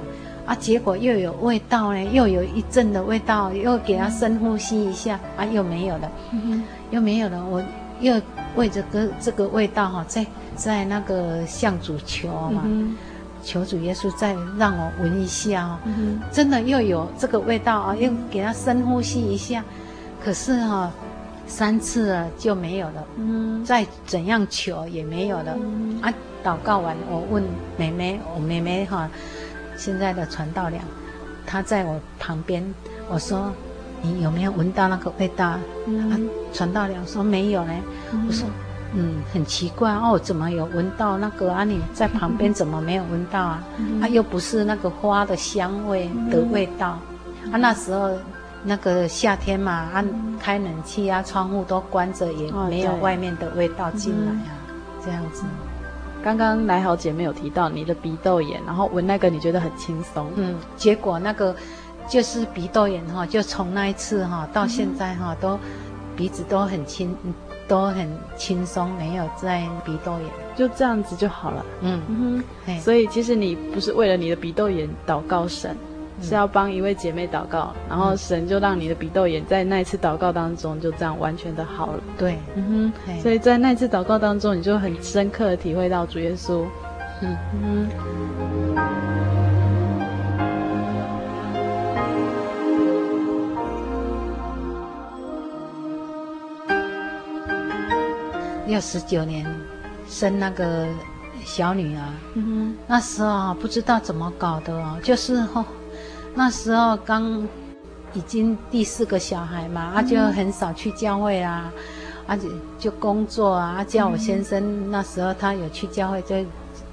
[0.47, 7.41] 啊，结果又有味道呢，又有一阵的味道，又给他深呼吸一下，啊，又没有了，嗯、又没有了。
[7.45, 7.63] 我
[8.01, 8.21] 又
[8.57, 10.27] 为这个这个味道哈，在
[10.57, 12.63] 在那个向主求嘛。
[12.65, 12.97] 嗯
[13.45, 19.63] 求主耶稣再让我闻一下哦，嗯、真的又有这个味道啊，嗯、又给他深呼吸一下，
[20.21, 20.91] 可是哈、哦，
[21.45, 26.11] 三次了就没有了，嗯，再怎样求也没有了，嗯、啊，
[26.43, 27.43] 祷告完我问
[27.77, 29.07] 妹妹，我妹妹哈，
[29.77, 30.83] 现在的传道娘，
[31.45, 32.63] 她在我旁边，
[33.07, 33.53] 我说
[34.01, 35.57] 你有没有闻到那个味道？
[35.85, 36.19] 嗯、啊，
[36.51, 37.73] 传道娘说没有呢，
[38.11, 38.47] 嗯、我说。
[38.97, 41.63] 嗯，很奇怪哦，怎么有闻到那个啊？
[41.63, 43.63] 你在旁边怎么没有闻到啊？
[43.77, 46.97] 嗯、啊，又不是那个花的香味的味道。
[47.43, 48.09] 嗯、啊，那时候
[48.63, 50.03] 那个夏天嘛，啊，
[50.39, 54.71] 开冷气啊，窗户都关着，也没有外面的味道进来啊，哦、
[55.03, 55.43] 这样子。
[56.23, 60.27] 刚刚来好姐妹有提到你的鼻窦炎，然后闻那个你觉得很轻松。
[60.35, 61.55] 嗯，结果那个
[62.07, 65.59] 就是鼻窦炎哈，就从那一次哈到现在哈都
[66.15, 67.15] 鼻子都很轻。
[67.67, 68.07] 都很
[68.37, 71.65] 轻松，没有在鼻窦炎，就这样子就好了。
[71.81, 72.01] 嗯。
[72.07, 75.75] 嗯哼，所以其实你不是为了你的鼻窦炎祷告神，
[76.19, 82.03] 嗯、是要帮一位姐妹祷告，然后神就让你的鼻窦炎在那一次祷告当中就这样完全的好了。
[82.17, 86.63] 对，嗯哼，所以在那次祷告当中，你就很深刻的体会到主耶稣。
[87.21, 87.37] 嗯。
[87.63, 87.89] 嗯
[98.67, 99.45] 六十九年
[100.09, 100.87] 生那个
[101.43, 102.01] 小女儿，
[102.87, 105.63] 那时候啊不知道怎么搞的哦，就是哦，
[106.33, 107.47] 那时候刚
[108.13, 111.71] 已经第四个小孩嘛，啊就很少去教会啊，
[112.25, 112.47] 而且
[112.79, 116.35] 就工作啊，叫我先生那时候他有去教会，就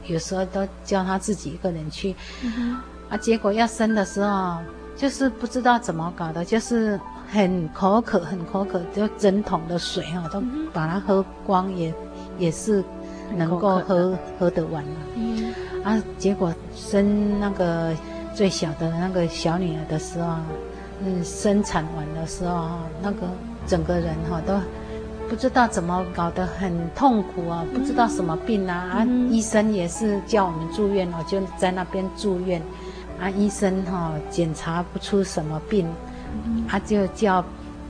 [0.07, 2.77] 有时候都叫他自己一个人去，嗯，
[3.09, 4.59] 啊结果要生的时候
[4.95, 7.01] 就是不知道怎么搞的，就是。
[7.33, 11.95] 很口渴，很口渴，就整桶的水哈，都把它喝光也，也
[12.39, 12.85] 也是
[13.35, 14.91] 能够喝喝得完了。
[15.17, 17.91] 嗯，啊，结果生那个
[18.35, 20.37] 最小的那个小女儿的时候，
[21.03, 23.21] 嗯，生产完的时候哈，那个
[23.67, 24.55] 整个人哈都
[25.31, 32.61] 不知道怎么搞得很痛苦啊，不知道什么病啊，啊，医生也是叫我们住院哦，就在那边住院，
[33.19, 35.89] 啊，医生哈检查不出什么病。
[36.69, 37.45] 他就叫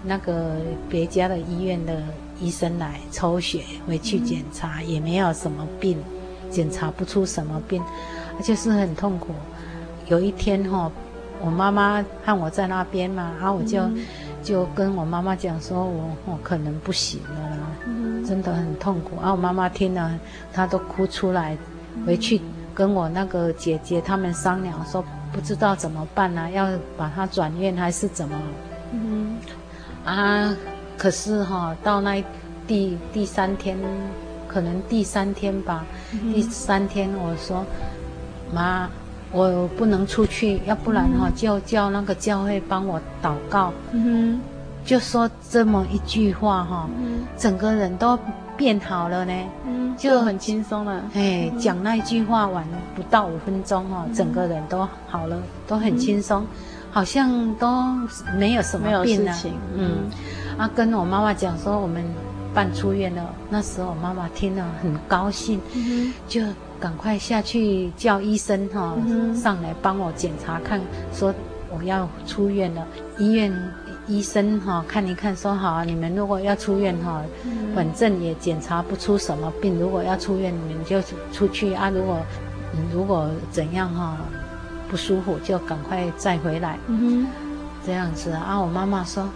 [0.05, 0.57] 那个
[0.89, 2.03] 别家的医院的
[2.41, 5.97] 医生来抽血回去检查，也没有什么病，
[6.51, 7.83] 检查不出什么病，
[8.43, 9.29] 就是很痛苦。
[10.09, 10.91] 有一天哈，
[11.41, 13.89] 我妈妈看我在那边嘛，然后我就
[14.43, 17.57] 就跟我妈妈讲说我，我我可能不行了啦，
[18.27, 19.17] 真的很痛苦。
[19.17, 20.19] 然后我妈妈听了，
[20.53, 21.57] 她都哭出来，
[22.05, 22.41] 回去
[22.75, 25.05] 跟我那个姐姐他们商量说。
[25.33, 26.51] 不知道怎么办呢、啊？
[26.51, 28.39] 要把他转院还是怎么？
[28.93, 29.39] 嗯，
[30.05, 30.55] 啊，
[30.99, 32.23] 可是哈，到那
[32.67, 33.79] 第第三天，
[34.47, 37.65] 可能第三天吧，嗯、第三天我说，
[38.53, 38.89] 妈，
[39.31, 43.73] 我不能出去，要不然哈，就叫那个教会帮我祷告。
[43.93, 44.41] 嗯哼，
[44.85, 46.89] 就说这么一句话哈，
[47.37, 48.19] 整个人都
[48.57, 49.33] 变好了呢。
[49.67, 51.03] 嗯，就很轻松了。
[51.15, 52.65] 哎，讲那一句话完
[52.95, 56.45] 不到五分钟哈，整个人都好了，都很轻松，
[56.91, 57.69] 好像都
[58.37, 59.33] 没有什么病了。
[59.75, 60.11] 嗯。
[60.59, 62.05] 啊，跟我妈妈讲说我们
[62.53, 66.43] 办出院了，那时候我妈妈听了很高兴，嗯、就
[66.79, 68.95] 赶快下去叫医生哈、
[69.35, 70.79] 上来帮我检查看，
[71.15, 71.33] 说
[71.71, 72.87] 我要出院了。
[73.19, 73.51] 医院
[74.13, 81.01] 医生哈、哦、看一看说好啊，你们如果要出院哈、哦，嗯、反正也检查不出什么病，如果要出院你们就
[81.33, 81.91] 出去啊。
[81.91, 82.19] 如果
[82.93, 84.17] 如果怎样哈、哦、
[84.89, 87.27] 不舒服就赶快再回来，嗯、
[87.87, 88.61] 这样子啊。
[88.61, 89.27] 我妈妈说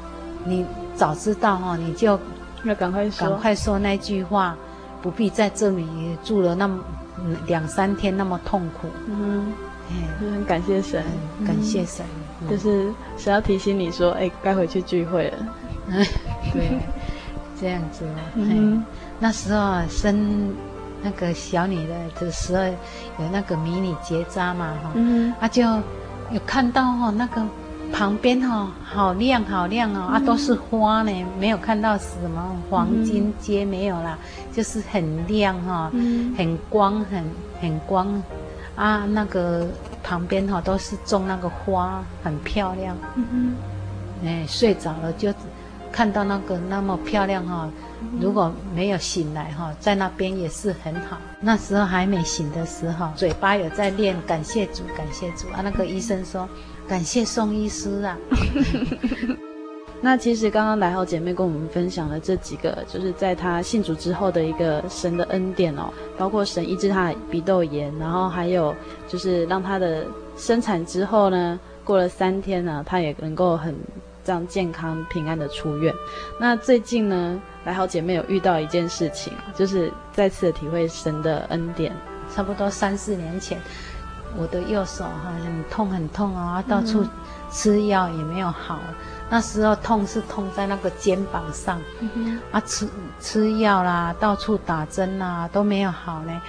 [0.44, 0.66] 你。
[0.96, 2.18] 早知道哈，你就
[2.64, 4.56] 要赶快说，赶快说那句话，
[5.02, 5.86] 不必在这里
[6.24, 6.82] 住了那么
[7.46, 8.88] 两三天那么痛苦。
[9.06, 9.52] 嗯，
[10.18, 11.04] 就很感谢神，
[11.46, 12.06] 感谢神，
[12.48, 15.38] 就是想要提醒你说，哎，该回去聚会了。
[16.52, 16.78] 对，
[17.60, 18.04] 这样子。
[18.04, 18.18] 哦。
[18.34, 18.84] 嗯，
[19.18, 20.54] 那时候生
[21.02, 25.62] 那个小女的的时候，有那个迷你结扎嘛哈，嗯，啊就
[26.30, 27.42] 有看到哈那个。
[27.92, 37.24] 旁边哈、哦，好亮好亮哦，嗯、啊都是花呢，没有看到什么黄金街没有啦，嗯、就是很亮哈、哦，嗯、很光很
[37.60, 38.20] 很光，
[38.74, 39.68] 啊那个
[40.06, 42.96] 旁边哈、哦、都是种那个花，很漂亮。
[44.22, 45.34] 嗯睡着了就
[45.92, 51.18] 看到那个那么漂亮哈、哦，嗯、如果没有醒来哈、哦，在那边也是很好。
[51.40, 56.48] 那时候还没醒的时候，嘴巴有在念感谢主感谢主啊，那个医生说。
[56.88, 58.16] 感谢宋医师啊！
[60.00, 68.74] 那其实刚刚来好姐妹跟我们分享了这几个，就是在她信主之后的一个神的恩典哦，包括神医治她的鼻窦炎，然后还有
[69.08, 70.04] 就是让她的
[70.36, 73.74] 生产之后呢，过了三天呢，她也能够很
[74.22, 75.92] 这样健康平安的出院。
[76.38, 81.90] 那最近呢，来好姐妹有遇到一件事情，就是再次的体会神的恩典，
[82.34, 83.58] 差不多三四年前。
[84.38, 87.02] 我的右手哈很痛很痛啊，到处
[87.50, 88.78] 吃药也没有好。
[89.26, 92.88] 嗯、那时候痛是痛在那个肩膀上，嗯、啊吃
[93.20, 96.42] 吃药啦，到处打针啦都没有好呢。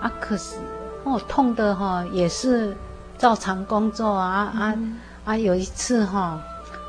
[0.00, 0.56] 啊可是
[1.04, 2.76] 哦痛的哈也是
[3.16, 4.78] 照常工作啊、嗯、啊
[5.24, 6.40] 啊有一次哈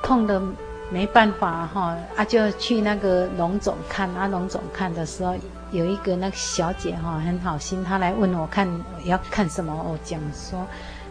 [0.02, 0.42] 痛的
[0.90, 5.36] 没办法哈啊就去那个龙总看啊龙总看的时候。
[5.74, 8.70] 有一个那个小姐哈很好心，她来问我看
[9.06, 10.64] 要看什么，我讲说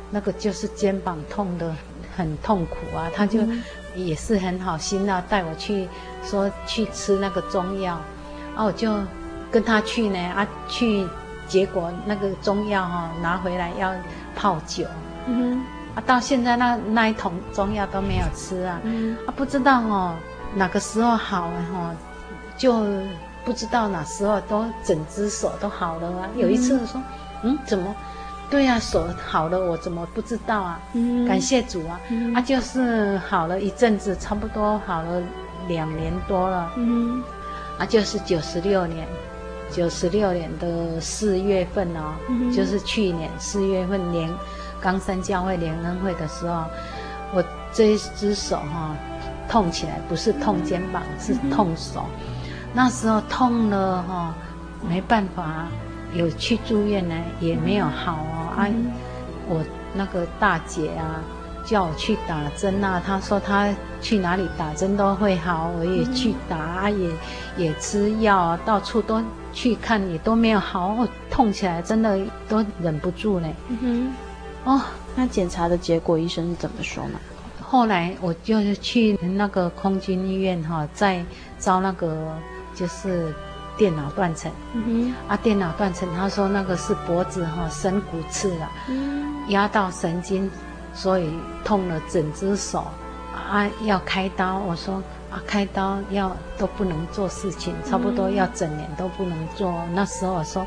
[0.09, 1.74] 那个就是肩膀痛的
[2.16, 3.41] 很痛苦啊，她就
[3.95, 5.88] 也是很好心啊，带我去
[6.22, 7.95] 说去吃那个中药，
[8.57, 8.95] 啊我就
[9.51, 11.07] 跟他去呢啊去，
[11.47, 13.93] 结果那个中药哈拿回来要
[14.34, 14.84] 泡酒，
[15.26, 15.62] 嗯
[15.95, 20.14] 哼，啊到现在那那一桶中药都没有吃啊，嗯、啊不知道哦
[20.55, 21.95] 哪个时候好哈
[22.57, 22.84] 就。
[23.45, 26.30] 不知道哪时候都整只手都好了啊！
[26.36, 27.03] 有一次说，
[27.43, 27.93] 嗯，怎么？
[28.53, 30.79] 对呀，手好了，我怎么不知道啊？
[30.93, 31.99] 嗯，感谢主啊！
[32.35, 35.23] 啊，就是好了一阵子，差不多好了
[35.69, 36.71] 两年多了。
[36.77, 37.23] 嗯，
[37.79, 39.09] 啊，就是九十六年，
[39.71, 42.13] 九十六年的四月份哦，
[42.55, 44.29] 就是去年四月份联
[44.83, 46.65] 冈山教会联恩会的时候，
[47.33, 47.43] 我
[47.73, 48.95] 这一只手哈
[49.49, 52.05] 痛起来，不是痛肩膀，是痛手。
[52.75, 54.35] 那时候痛了哈，
[54.87, 55.69] 没办法，
[56.13, 58.41] 有去住院呢，也没有好哦。
[58.53, 58.69] 啊，
[59.49, 61.21] 我那个大姐啊，
[61.65, 63.69] 叫我去打针啊，她说她
[64.01, 67.11] 去哪里打针都会好，我也去打啊，也
[67.57, 69.23] 也吃药啊，到处都
[69.53, 70.95] 去看，也都没有好。
[70.99, 73.55] 我痛起来真的都忍不住嘞。
[73.69, 74.13] 嗯
[74.65, 74.81] 哼，哦，
[75.15, 77.19] 那检查的结果医生是怎么说呢？
[77.61, 81.25] 后来我就是去那个空军医院哈，在
[81.59, 82.29] 招那个。
[82.75, 83.27] 就是
[83.77, 90.51] 电脑断层，嗯、啊，电脑断层，他说那个是脖子哈神骨刺了，嗯、压到神经，
[90.93, 91.31] 所以
[91.64, 92.87] 痛了整只手，
[93.35, 94.59] 啊，要开刀。
[94.59, 99.70] 我说啊，开刀要都不能做事情，差不多要整年都不能做。
[99.70, 100.66] 嗯、那时候我说，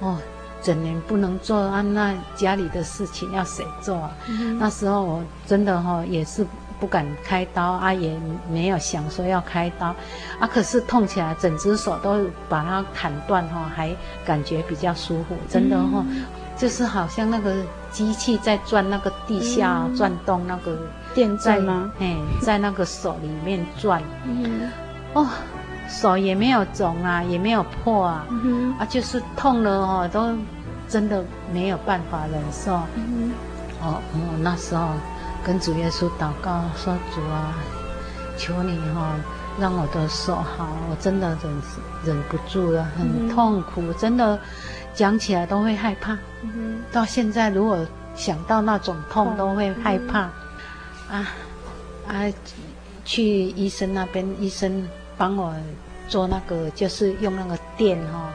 [0.00, 0.16] 哦，
[0.62, 4.10] 整年不能做啊，那家里的事情要谁做啊？
[4.28, 6.46] 嗯、那时候我真的哈也是。
[6.80, 8.18] 不敢开刀啊，也
[8.50, 9.94] 没有想说要开刀，
[10.38, 16.24] 啊，可是痛起来，整只手都把它砍断哈，还感觉比较舒服，真的哈，嗯、
[16.56, 17.54] 就是好像那个
[17.92, 20.78] 机器在转那个地下转动那个
[21.14, 21.92] 电在吗？
[22.00, 24.70] 哎，在那个手里面转，嗯，
[25.12, 25.28] 哦，
[25.88, 30.34] 手也没有肿啊，也没有破啊，嗯啊，就是痛了哦，都
[30.88, 31.22] 真的
[31.52, 32.80] 没有办法忍受。
[32.94, 33.32] 嗯
[33.82, 34.88] 哦，我那时候
[35.44, 37.54] 跟主耶稣祷告说：“主啊，
[38.36, 39.20] 求你哈、哦，
[39.58, 41.62] 让我的手好，我真的忍
[42.04, 44.38] 忍不住了，很痛苦，嗯、真的
[44.94, 46.16] 讲起来都会害怕。
[46.42, 50.30] 嗯、到现在如果想到那种痛，都会害怕。
[51.10, 51.28] 嗯、啊
[52.08, 52.32] 啊，
[53.04, 54.86] 去医生那边，医生
[55.16, 55.54] 帮我
[56.08, 58.30] 做那个，就是用那个电哈、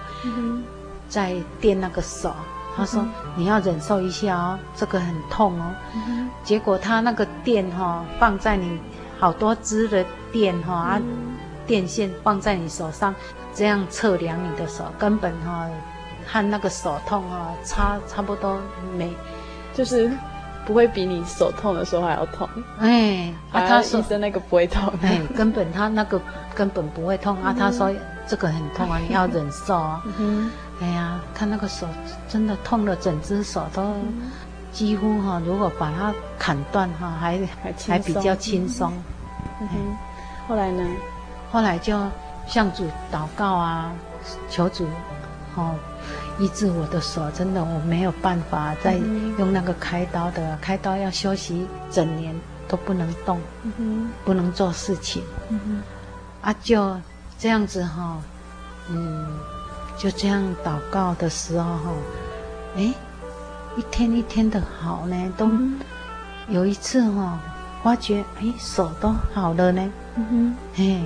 [1.08, 2.34] 在电那个手。”
[2.78, 3.06] 他说
[3.38, 5.74] ：“你要忍受一下哦，这个很痛哦。
[5.96, 8.80] 嗯”结果他那个电哈、哦、放在你
[9.18, 11.02] 好多支的电哈、啊，
[11.66, 13.16] 电线放在你手上，
[13.54, 15.72] 这样测量你的手，根本哈、哦、
[16.28, 18.60] 和那个手痛哈、哦、差差不多
[18.98, 19.10] 没，
[19.74, 20.12] 就是
[20.66, 22.48] 不会比你手痛的时候还要痛。
[22.80, 26.20] 哎，啊，他说医生那个不会痛，哎，根本他那个
[26.54, 27.56] 根本不会痛、嗯、啊。
[27.58, 27.90] 他说
[28.28, 30.04] 这个很痛啊，你要忍受啊。
[30.20, 30.52] 嗯
[30.82, 31.88] 哎呀，他那个手
[32.28, 33.96] 真的痛了，整只手都
[34.74, 38.92] 几乎哈，如果把它砍断哈，还还还比较轻松。
[39.62, 39.76] 嗯哼，
[40.50, 40.84] 后来呢？
[41.50, 41.98] 后来就
[42.46, 43.94] 向主祷告啊，
[44.50, 44.86] 求主
[45.56, 45.74] 哦
[46.40, 47.32] 医治我的手。
[47.32, 48.96] 真的我没有办法再
[49.38, 52.36] 用那个开刀的，开刀要休息整年
[52.68, 53.40] 都不能动，
[53.78, 55.24] 嗯，不能做事情。
[55.48, 57.00] 嗯哼，啊，就
[57.40, 58.18] 这样子哈，
[58.90, 59.26] 嗯。
[59.98, 61.92] 就这样祷告的时候，哈，
[62.76, 62.94] 哎，
[63.78, 65.50] 一天一天的好呢，都
[66.50, 67.40] 有一次哈，
[67.84, 71.02] 发觉哎手都好了呢，嗯哼，嘿，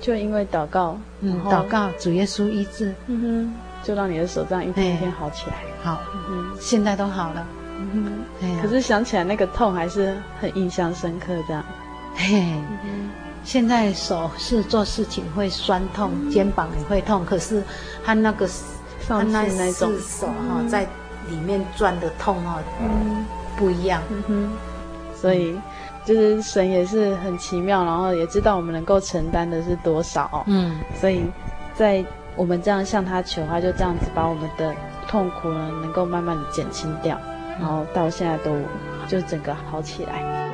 [0.00, 7.46] 就因为祷告，嗯，祷告主耶稣医治，嗯哼，就让你的手这样一天一天好起来，好，嗯，现在都好了，
[7.78, 11.64] 嗯哼，可是想起来那个痛还是很印象深刻，这样，
[12.16, 12.54] 嘿。
[13.42, 17.62] 现在手是做事情会酸痛，嗯、肩膀也会痛，可是
[18.04, 18.48] 他那个
[19.00, 20.86] 放那那种手哈、嗯、在
[21.28, 23.24] 里面转的痛哈，嗯，
[23.56, 24.52] 不一样，嗯哼，
[25.14, 25.58] 所以
[26.04, 31.24] 就是神也是很奇妙，然后也知道我们能够承担的是多少，嗯，所以
[31.74, 32.04] 在
[32.36, 34.74] 我们这样向他求，他就这样子把我们的
[35.08, 37.18] 痛苦呢能够慢慢的减轻掉，
[37.58, 38.52] 然后到现在都
[39.08, 40.49] 就整个好起来。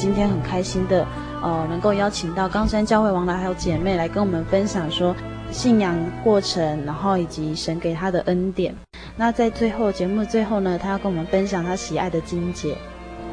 [0.00, 1.06] 今天很开心的，
[1.42, 5.14] 呃，能够邀请到冈山教会王来还有姐妹来跟我们分享说
[5.52, 5.94] 信仰
[6.24, 8.74] 过程，然后以及神给他的恩典。
[9.14, 12.74] 那在最后节目最后呢，他要跟我们分享他喜爱的经节。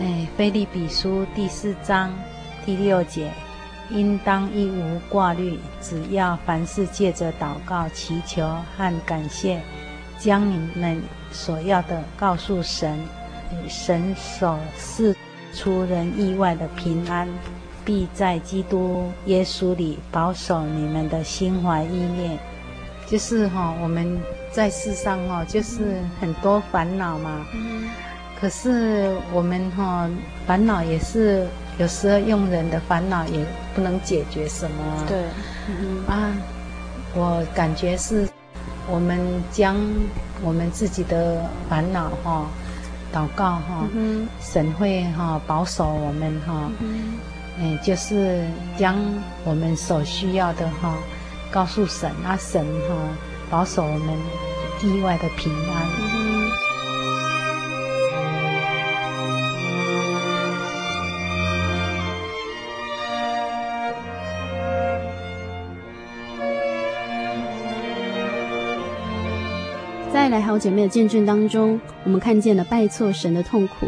[0.01, 2.13] 哎，腓利比书第四章
[2.65, 3.32] 第六节，
[3.89, 8.45] 应当一无挂虑，只要凡事借着祷告、祈求
[8.76, 9.61] 和感谢，
[10.20, 11.01] 将你们
[11.32, 12.99] 所要的告诉神，
[13.70, 15.15] 神所赐。
[15.58, 17.28] 出人意外的平安，
[17.84, 22.38] 必在基督耶稣里保守你们的心怀意念。
[23.08, 24.20] 就是哈、哦，我们
[24.51, 27.43] 在世上哈、哦，就是很多烦恼嘛。
[27.55, 27.89] 嗯。
[28.39, 30.12] 可是我们哈、哦，
[30.45, 31.47] 烦恼也是
[31.80, 33.43] 有时候用人的烦恼也
[33.74, 34.78] 不能解决什么。
[35.08, 35.18] 对。
[35.68, 36.05] 嗯。
[36.05, 36.32] 啊，
[37.16, 38.30] 我感觉是，
[38.91, 39.20] 我们
[39.51, 39.76] 将
[40.43, 42.45] 我们自己的烦恼哈。
[43.14, 43.88] 祷告哈，
[44.41, 46.72] 神会哈保守我们哈，
[47.60, 48.45] 嗯，就是
[48.78, 48.95] 将
[49.43, 50.93] 我们所需要的哈
[51.49, 52.95] 告诉神，啊神哈
[53.49, 54.16] 保守我们
[54.84, 56.07] 意外的平安。
[70.28, 73.88] 在来好姐妹的见证当中，我们看见了拜错神的痛苦，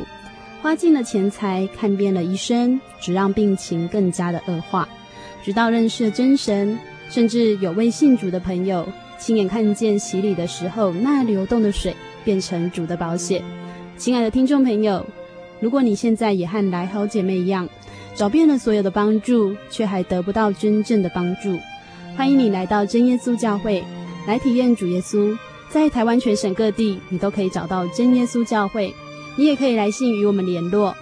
[0.61, 4.87] 花尽了钱财，看遍了医生，只让病情更加的恶化。
[5.43, 6.79] 直到认识了真神，
[7.09, 8.87] 甚至有位信主的朋友
[9.17, 13.43] 亲眼看见洗礼的时候，那流动的水变成主的宝血。
[13.97, 15.05] 亲爱的听众朋友，
[15.59, 17.67] 如果你现在也和来好姐妹一样，
[18.15, 21.59] 找遍了所有的帮助，却还得不到真正的帮助，
[22.15, 23.83] 欢迎你来到真耶稣教会，
[24.25, 25.37] 来体验主耶稣。
[25.69, 28.93] 在台湾全省各地，你都可以找到真耶稣教会。
[29.35, 30.93] 你也可以来信与我们联络，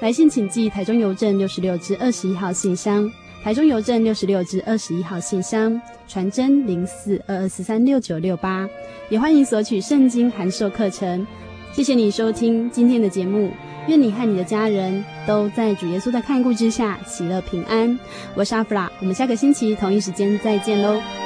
[0.00, 3.08] 来信请寄台中邮政六十六至二十一号信箱，
[3.42, 8.68] 台中邮政六十六至二十一号信箱，传真零四二二四三六九六八。
[9.10, 11.24] 也欢迎索取圣经函授课程。
[11.72, 13.50] 谢谢你收听今天的节目，
[13.86, 17.96] 愿你和你的家人都在主耶稣的看顾之下，喜乐平安。
[18.34, 21.23] 我是阿弗拉，我们下个星期同一时间再见喽。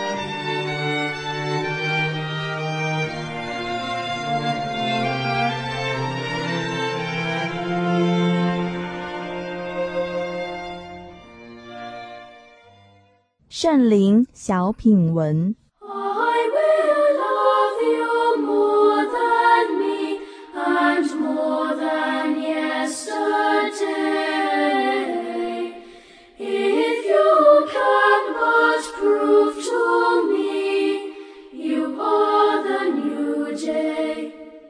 [13.69, 15.55] 圣灵小品文。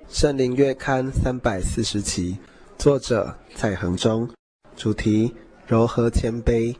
[0.09, 2.36] 圣灵月刊三百四十期，
[2.76, 4.28] 作者蔡恒忠，
[4.74, 5.32] 主题
[5.68, 6.74] 柔和谦卑。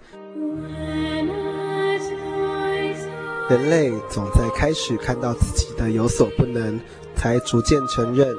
[3.49, 6.78] 人类总在开始看到自己的有所不能，
[7.16, 8.34] 才逐渐承认，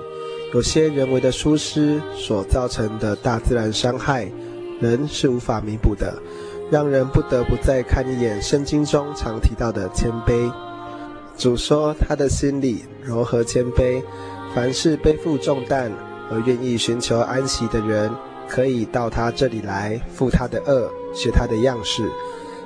[0.54, 4.32] 有些人为的疏失所造成的大自然伤害，
[4.80, 6.22] 人是无法弥补的，
[6.70, 10.52] 让人不得不再看一眼圣经中常提到的谦卑。
[11.38, 14.02] 主说他的心里柔和谦卑。
[14.56, 15.92] 凡是背负重担
[16.32, 18.12] 而愿意寻求安息的人，
[18.48, 22.10] 可以到他这里来，负他的轭，学他的样式，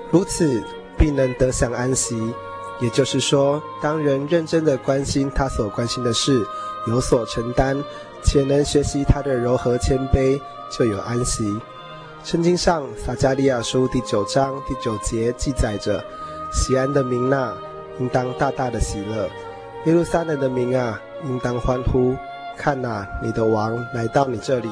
[0.10, 0.64] 如此
[0.98, 2.34] 必能得享安息。
[2.80, 6.46] 也就是说，当人认真的关心他所关心的事，
[6.88, 7.82] 有所承担，
[8.24, 10.40] 且能学习他的柔和谦卑，
[10.72, 11.56] 就有安息。
[12.24, 16.04] 圣经上撒迦利亚书第九章第九节记载着：
[16.52, 17.54] 西安的民哪，
[18.00, 19.28] 应当大大的喜乐；
[19.86, 21.00] 耶路撒冷的民啊。
[21.26, 22.14] 应当欢呼！
[22.58, 24.70] 看哪、啊，你的王来到你这里，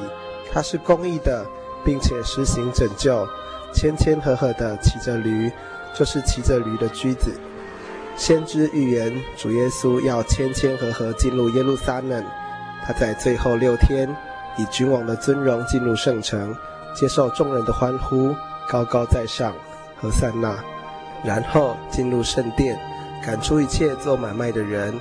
[0.52, 1.46] 他是公义的，
[1.82, 3.26] 并且实行拯救，
[3.72, 5.50] 谦谦和和的骑着驴，
[5.94, 7.32] 就是骑着驴的驹子。
[8.16, 12.24] 先知预言主耶稣要谦谦和和进入耶路撒冷，
[12.84, 14.08] 他在最后六天
[14.58, 16.54] 以君王的尊荣进入圣城，
[16.94, 18.34] 接受众人的欢呼，
[18.68, 19.54] 高高在上，
[19.96, 20.56] 和散那，
[21.24, 22.78] 然后进入圣殿，
[23.24, 24.94] 赶出一切做买卖的人。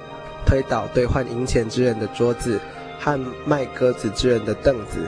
[0.44, 2.60] 推倒兑换银钱之人的桌子
[3.00, 5.06] 和卖鸽子之人的凳子，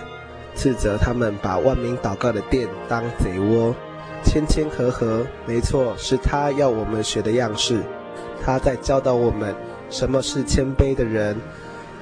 [0.56, 3.74] 斥责他们把万民祷告的殿当贼窝。
[4.24, 7.82] 谦谦和和，没错，是他要我们学的样式。
[8.44, 9.54] 他在教导我们
[9.90, 11.36] 什么是谦卑的人。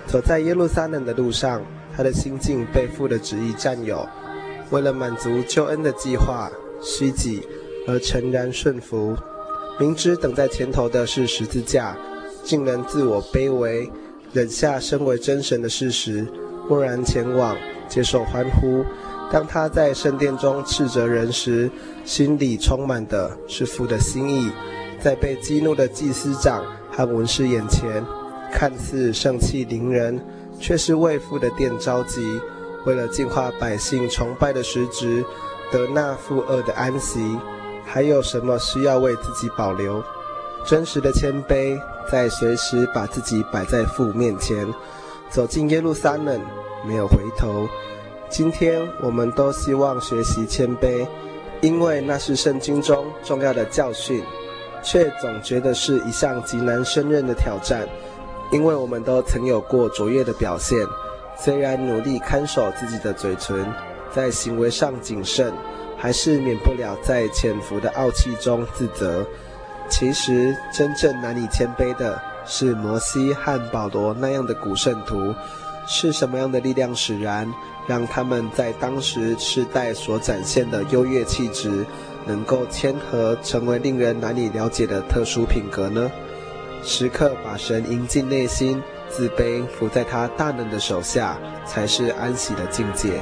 [0.07, 1.61] 走在耶路撒冷的路上，
[1.95, 4.07] 他的心境被父的旨意占有，
[4.69, 6.49] 为了满足救恩的计划，
[6.81, 7.45] 虚己
[7.87, 9.15] 而诚然顺服，
[9.79, 11.95] 明知等在前头的是十字架。
[12.43, 13.87] 竟能自我卑微，
[14.33, 16.25] 忍下身为真神的事实，
[16.67, 17.55] 默然前往
[17.87, 18.83] 接受欢呼。
[19.31, 21.71] 当他在圣殿中斥责人时，
[22.03, 24.51] 心里充满的是父的心意。
[24.99, 28.05] 在被激怒的祭司长和文士眼前，
[28.51, 30.23] 看似盛气凌人，
[30.59, 32.39] 却是为父的殿着急，
[32.85, 35.25] 为了净化百姓崇拜的实质，
[35.71, 37.39] 得那负恶的安息。
[37.83, 40.03] 还有什么需要为自己保留？
[40.65, 41.79] 真实的谦卑，
[42.11, 44.67] 在随时把自己摆在父面前，
[45.29, 46.39] 走进耶路撒冷，
[46.85, 47.67] 没有回头。
[48.31, 51.05] 今天我们都希望学习谦卑，
[51.59, 54.23] 因为那是圣经中重要的教训，
[54.81, 57.85] 却总觉得是一项极难胜任的挑战，
[58.49, 60.79] 因为我们都曾有过卓越的表现，
[61.37, 63.65] 虽然努力看守自己的嘴唇，
[64.15, 65.53] 在行为上谨慎，
[65.97, 69.25] 还是免不了在潜伏的傲气中自责。
[69.89, 75.35] 其实，真正难以谦卑的是摩西和保罗那样的古圣徒。
[75.87, 77.51] 是什么样的力量使然，
[77.87, 81.85] 让他们在当时世代所展现的优越气质，
[82.25, 86.09] 能够谦和，成为令人难以了解的特殊品格呢？
[86.83, 93.21] 时刻把神迎进内心，自卑伏在他大能的手下，才是安息的境界。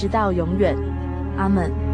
[0.00, 0.76] 直到永远，
[1.36, 1.87] 阿门。